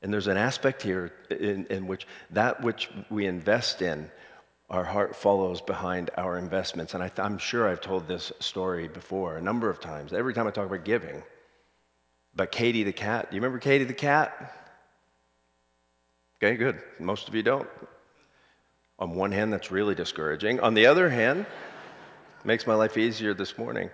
And 0.02 0.12
there's 0.12 0.28
an 0.28 0.36
aspect 0.36 0.82
here 0.82 1.12
in, 1.30 1.66
in 1.66 1.88
which 1.88 2.06
that 2.30 2.62
which 2.62 2.88
we 3.10 3.26
invest 3.26 3.82
in, 3.82 4.10
our 4.70 4.84
heart 4.84 5.16
follows 5.16 5.60
behind 5.60 6.10
our 6.16 6.38
investments. 6.38 6.94
And 6.94 7.02
I 7.02 7.10
am 7.18 7.38
sure 7.38 7.68
I've 7.68 7.80
told 7.80 8.06
this 8.06 8.30
story 8.38 8.86
before 8.86 9.36
a 9.36 9.42
number 9.42 9.68
of 9.68 9.80
times. 9.80 10.12
Every 10.12 10.32
time 10.32 10.46
I 10.46 10.52
talk 10.52 10.66
about 10.66 10.84
giving, 10.84 11.24
but 12.36 12.52
Katie 12.52 12.84
the 12.84 12.92
cat. 12.92 13.30
Do 13.30 13.36
you 13.36 13.40
remember 13.40 13.58
Katie 13.58 13.84
the 13.84 13.94
cat? 13.94 14.63
Okay, 16.42 16.56
good. 16.56 16.82
Most 16.98 17.28
of 17.28 17.34
you 17.34 17.42
don't. 17.42 17.68
On 18.98 19.14
one 19.14 19.32
hand, 19.32 19.52
that's 19.52 19.70
really 19.70 19.94
discouraging. 19.94 20.60
On 20.60 20.74
the 20.74 20.86
other 20.86 21.08
hand, 21.08 21.46
makes 22.44 22.66
my 22.66 22.74
life 22.74 22.96
easier 22.96 23.34
this 23.34 23.56
morning. 23.56 23.90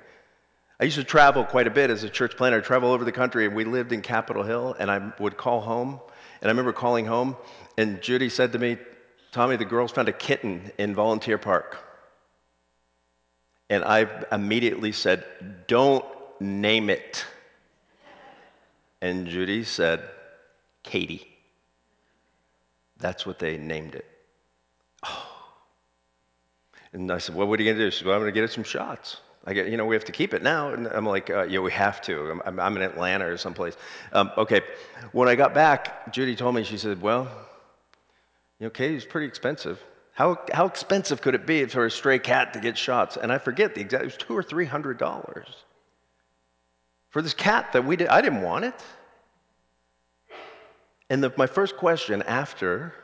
I 0.81 0.85
used 0.85 0.97
to 0.97 1.05
travel 1.05 1.45
quite 1.45 1.67
a 1.67 1.71
bit 1.71 1.91
as 1.91 2.05
a 2.05 2.09
church 2.09 2.37
planter, 2.37 2.59
I'd 2.59 2.65
travel 2.65 2.91
over 2.91 3.05
the 3.05 3.13
country, 3.13 3.47
and 3.47 3.55
we 3.55 3.65
lived 3.65 3.93
in 3.93 4.03
Capitol 4.03 4.43
Hill, 4.43 4.75
and 4.79 4.91
I 4.91 5.13
would 5.19 5.37
call 5.37 5.61
home. 5.61 6.01
And 6.41 6.49
I 6.49 6.49
remember 6.49 6.73
calling 6.73 7.05
home, 7.07 7.37
and 7.77 8.01
Judy 8.01 8.31
said 8.31 8.53
to 8.53 8.59
me, 8.59 8.79
Tommy, 9.31 9.57
the 9.57 9.65
girls 9.65 9.93
found 9.93 10.09
a 10.09 10.13
kitten 10.13 10.73
in 10.79 10.95
Volunteer 10.95 11.39
Park. 11.39 11.79
And 13.69 13.85
I 13.85 14.09
immediately 14.33 14.93
said, 14.93 15.25
Don't 15.69 16.05
name 16.41 16.91
it. 16.91 17.25
And 19.01 19.27
Judy 19.29 19.65
said, 19.65 20.03
Katie. 20.83 21.30
That's 23.01 23.27
what 23.27 23.39
they 23.39 23.57
named 23.57 23.95
it. 23.95 24.05
Oh. 25.05 25.27
And 26.93 27.11
I 27.11 27.19
said, 27.19 27.35
well, 27.35 27.47
what 27.47 27.59
are 27.59 27.63
you 27.63 27.69
going 27.69 27.79
to 27.79 27.85
do? 27.87 27.91
She 27.91 27.99
said, 27.99 28.07
well, 28.07 28.17
I'm 28.17 28.23
going 28.23 28.33
to 28.33 28.39
get 28.39 28.45
it 28.45 28.53
some 28.53 28.65
shots. 28.65 29.19
I 29.47 29.55
get, 29.55 29.69
you 29.69 29.77
know, 29.77 29.87
we 29.87 29.95
have 29.95 30.05
to 30.05 30.13
keep 30.13 30.35
it 30.35 30.43
now. 30.43 30.73
And 30.75 30.87
I'm 30.87 31.07
like, 31.07 31.31
uh, 31.31 31.45
yeah, 31.45 31.61
we 31.61 31.73
have 31.73 32.03
to. 32.03 32.41
I'm, 32.45 32.61
I'm 32.61 32.77
in 32.77 32.83
Atlanta 32.83 33.27
or 33.27 33.37
someplace. 33.37 33.77
Um, 34.13 34.31
okay. 34.37 34.61
When 35.13 35.29
I 35.29 35.35
got 35.35 35.55
back, 35.55 36.13
Judy 36.13 36.37
told 36.37 36.55
me, 36.55 36.63
she 36.63 36.77
said, 36.77 37.01
well, 37.01 37.29
you 38.59 38.67
know, 38.67 38.71
Katie's 38.71 39.05
pretty 39.05 39.27
expensive. 39.27 39.83
How, 40.13 40.39
how 40.53 40.67
expensive 40.67 41.23
could 41.23 41.35
it 41.35 41.47
be 41.47 41.65
for 41.65 41.87
a 41.87 41.91
stray 41.91 42.19
cat 42.19 42.53
to 42.53 42.61
get 42.61 42.77
shots? 42.77 43.17
And 43.17 43.33
I 43.33 43.39
forget 43.39 43.75
the 43.75 43.81
exact, 43.81 44.03
it 44.03 44.07
was 44.07 44.17
two 44.17 44.37
or 44.37 44.43
three 44.43 44.67
hundred 44.67 44.99
dollars 44.99 45.47
for 47.11 47.23
this 47.23 47.35
cat 47.35 47.73
that 47.73 47.85
we 47.85 47.97
did, 47.97 48.09
I 48.09 48.21
didn't 48.21 48.43
want 48.43 48.65
it. 48.65 48.75
And 51.11 51.23
the, 51.23 51.33
my 51.37 51.47
first 51.47 51.77
question 51.77 52.23
after 52.23 52.95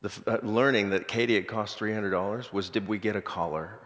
the, 0.00 0.12
uh, 0.26 0.38
learning 0.46 0.90
that 0.90 1.08
Katie 1.08 1.34
had 1.34 1.48
cost 1.48 1.78
$300 1.78 2.52
was 2.52 2.70
Did 2.70 2.86
we 2.86 2.96
get 2.98 3.16
a 3.16 3.20
collar? 3.20 3.80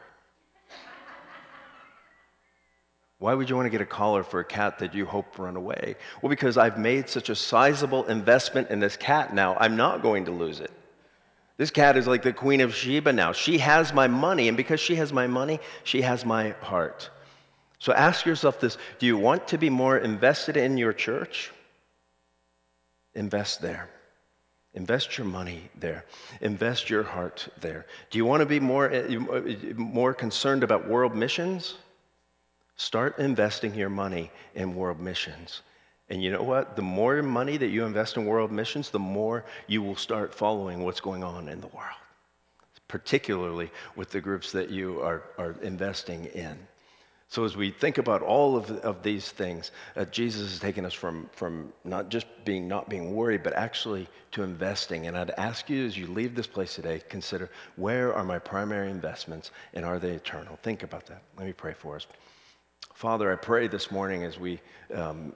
Why 3.18 3.34
would 3.34 3.48
you 3.48 3.54
want 3.54 3.66
to 3.66 3.70
get 3.70 3.80
a 3.80 3.86
collar 3.86 4.24
for 4.24 4.40
a 4.40 4.44
cat 4.44 4.80
that 4.80 4.94
you 4.94 5.06
hope 5.06 5.38
run 5.38 5.56
away? 5.56 5.94
Well, 6.20 6.28
because 6.28 6.58
I've 6.58 6.76
made 6.76 7.08
such 7.08 7.30
a 7.30 7.36
sizable 7.36 8.04
investment 8.06 8.68
in 8.70 8.80
this 8.80 8.96
cat 8.96 9.32
now, 9.32 9.56
I'm 9.60 9.76
not 9.76 10.02
going 10.02 10.24
to 10.24 10.32
lose 10.32 10.60
it. 10.60 10.72
This 11.56 11.70
cat 11.70 11.96
is 11.96 12.08
like 12.08 12.22
the 12.22 12.32
Queen 12.32 12.60
of 12.60 12.74
Sheba 12.74 13.12
now. 13.12 13.30
She 13.30 13.58
has 13.58 13.94
my 13.94 14.08
money, 14.08 14.48
and 14.48 14.56
because 14.56 14.80
she 14.80 14.96
has 14.96 15.12
my 15.12 15.28
money, 15.28 15.60
she 15.84 16.02
has 16.02 16.24
my 16.24 16.50
heart. 16.62 17.10
So 17.78 17.92
ask 17.92 18.26
yourself 18.26 18.58
this 18.58 18.76
Do 18.98 19.06
you 19.06 19.16
want 19.16 19.46
to 19.48 19.58
be 19.58 19.70
more 19.70 19.96
invested 19.96 20.56
in 20.56 20.76
your 20.76 20.92
church? 20.92 21.52
Invest 23.14 23.60
there. 23.60 23.88
Invest 24.74 25.18
your 25.18 25.26
money 25.26 25.68
there. 25.78 26.04
Invest 26.40 26.88
your 26.88 27.02
heart 27.02 27.48
there. 27.60 27.86
Do 28.10 28.16
you 28.18 28.24
want 28.24 28.40
to 28.40 28.46
be 28.46 28.58
more, 28.58 28.90
eh, 28.90 29.16
more 29.76 30.14
concerned 30.14 30.62
about 30.62 30.88
world 30.88 31.14
missions? 31.14 31.76
Start 32.76 33.18
investing 33.18 33.74
your 33.74 33.90
money 33.90 34.30
in 34.54 34.74
world 34.74 34.98
missions. 34.98 35.60
And 36.08 36.22
you 36.22 36.30
know 36.30 36.42
what? 36.42 36.74
The 36.74 36.82
more 36.82 37.22
money 37.22 37.58
that 37.58 37.68
you 37.68 37.84
invest 37.84 38.16
in 38.16 38.24
world 38.24 38.50
missions, 38.50 38.90
the 38.90 38.98
more 38.98 39.44
you 39.66 39.82
will 39.82 39.96
start 39.96 40.34
following 40.34 40.82
what's 40.82 41.00
going 41.00 41.22
on 41.22 41.48
in 41.48 41.60
the 41.60 41.68
world, 41.68 42.00
particularly 42.88 43.70
with 43.94 44.10
the 44.10 44.20
groups 44.20 44.52
that 44.52 44.70
you 44.70 45.00
are, 45.02 45.22
are 45.36 45.54
investing 45.62 46.24
in. 46.26 46.66
So, 47.32 47.44
as 47.46 47.56
we 47.56 47.70
think 47.70 47.96
about 47.96 48.20
all 48.20 48.56
of, 48.56 48.70
of 48.70 49.02
these 49.02 49.30
things, 49.30 49.70
uh, 49.96 50.04
Jesus 50.04 50.50
has 50.50 50.60
taken 50.60 50.84
us 50.84 50.92
from, 50.92 51.30
from 51.32 51.72
not 51.82 52.10
just 52.10 52.26
being 52.44 52.68
not 52.68 52.90
being 52.90 53.14
worried, 53.14 53.42
but 53.42 53.54
actually 53.54 54.06
to 54.32 54.42
investing. 54.42 55.06
And 55.06 55.16
I'd 55.16 55.30
ask 55.30 55.70
you 55.70 55.86
as 55.86 55.96
you 55.96 56.08
leave 56.08 56.34
this 56.34 56.46
place 56.46 56.74
today, 56.74 57.00
consider 57.08 57.48
where 57.76 58.12
are 58.12 58.22
my 58.22 58.38
primary 58.38 58.90
investments 58.90 59.50
and 59.72 59.82
are 59.82 59.98
they 59.98 60.10
eternal? 60.10 60.58
Think 60.62 60.82
about 60.82 61.06
that. 61.06 61.22
Let 61.38 61.46
me 61.46 61.54
pray 61.54 61.72
for 61.72 61.96
us. 61.96 62.06
Father, 62.92 63.32
I 63.32 63.36
pray 63.36 63.66
this 63.66 63.90
morning 63.90 64.24
as 64.24 64.38
we 64.38 64.60
um, 64.94 65.34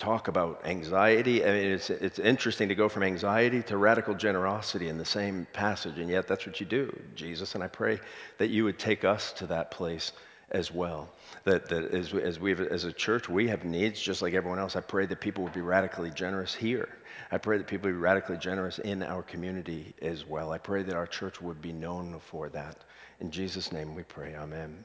talk 0.00 0.26
about 0.26 0.62
anxiety. 0.64 1.44
I 1.44 1.52
mean, 1.52 1.66
it's, 1.68 1.90
it's 1.90 2.18
interesting 2.18 2.70
to 2.70 2.74
go 2.74 2.88
from 2.88 3.04
anxiety 3.04 3.62
to 3.62 3.76
radical 3.76 4.16
generosity 4.16 4.88
in 4.88 4.98
the 4.98 5.04
same 5.04 5.46
passage, 5.52 5.96
and 5.96 6.10
yet 6.10 6.26
that's 6.26 6.44
what 6.44 6.58
you 6.58 6.66
do, 6.66 6.92
Jesus. 7.14 7.54
And 7.54 7.62
I 7.62 7.68
pray 7.68 8.00
that 8.38 8.50
you 8.50 8.64
would 8.64 8.80
take 8.80 9.04
us 9.04 9.32
to 9.34 9.46
that 9.46 9.70
place 9.70 10.10
as 10.50 10.72
well. 10.72 11.08
That, 11.44 11.68
that 11.68 11.92
as, 11.94 12.12
as, 12.14 12.38
we 12.38 12.52
as 12.52 12.84
a 12.84 12.92
church, 12.92 13.28
we 13.28 13.48
have 13.48 13.64
needs 13.64 14.00
just 14.00 14.22
like 14.22 14.34
everyone 14.34 14.58
else. 14.58 14.76
I 14.76 14.80
pray 14.80 15.06
that 15.06 15.20
people 15.20 15.44
would 15.44 15.52
be 15.52 15.60
radically 15.60 16.10
generous 16.10 16.54
here. 16.54 16.88
I 17.30 17.38
pray 17.38 17.58
that 17.58 17.66
people 17.66 17.88
would 17.88 17.96
be 17.96 18.00
radically 18.00 18.36
generous 18.36 18.78
in 18.78 19.02
our 19.02 19.22
community 19.22 19.94
as 20.02 20.26
well. 20.26 20.52
I 20.52 20.58
pray 20.58 20.82
that 20.82 20.96
our 20.96 21.06
church 21.06 21.40
would 21.40 21.62
be 21.62 21.72
known 21.72 22.18
for 22.20 22.48
that. 22.50 22.76
In 23.20 23.30
Jesus' 23.30 23.72
name 23.72 23.94
we 23.94 24.02
pray. 24.02 24.34
Amen 24.34 24.84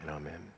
and 0.00 0.10
amen. 0.10 0.52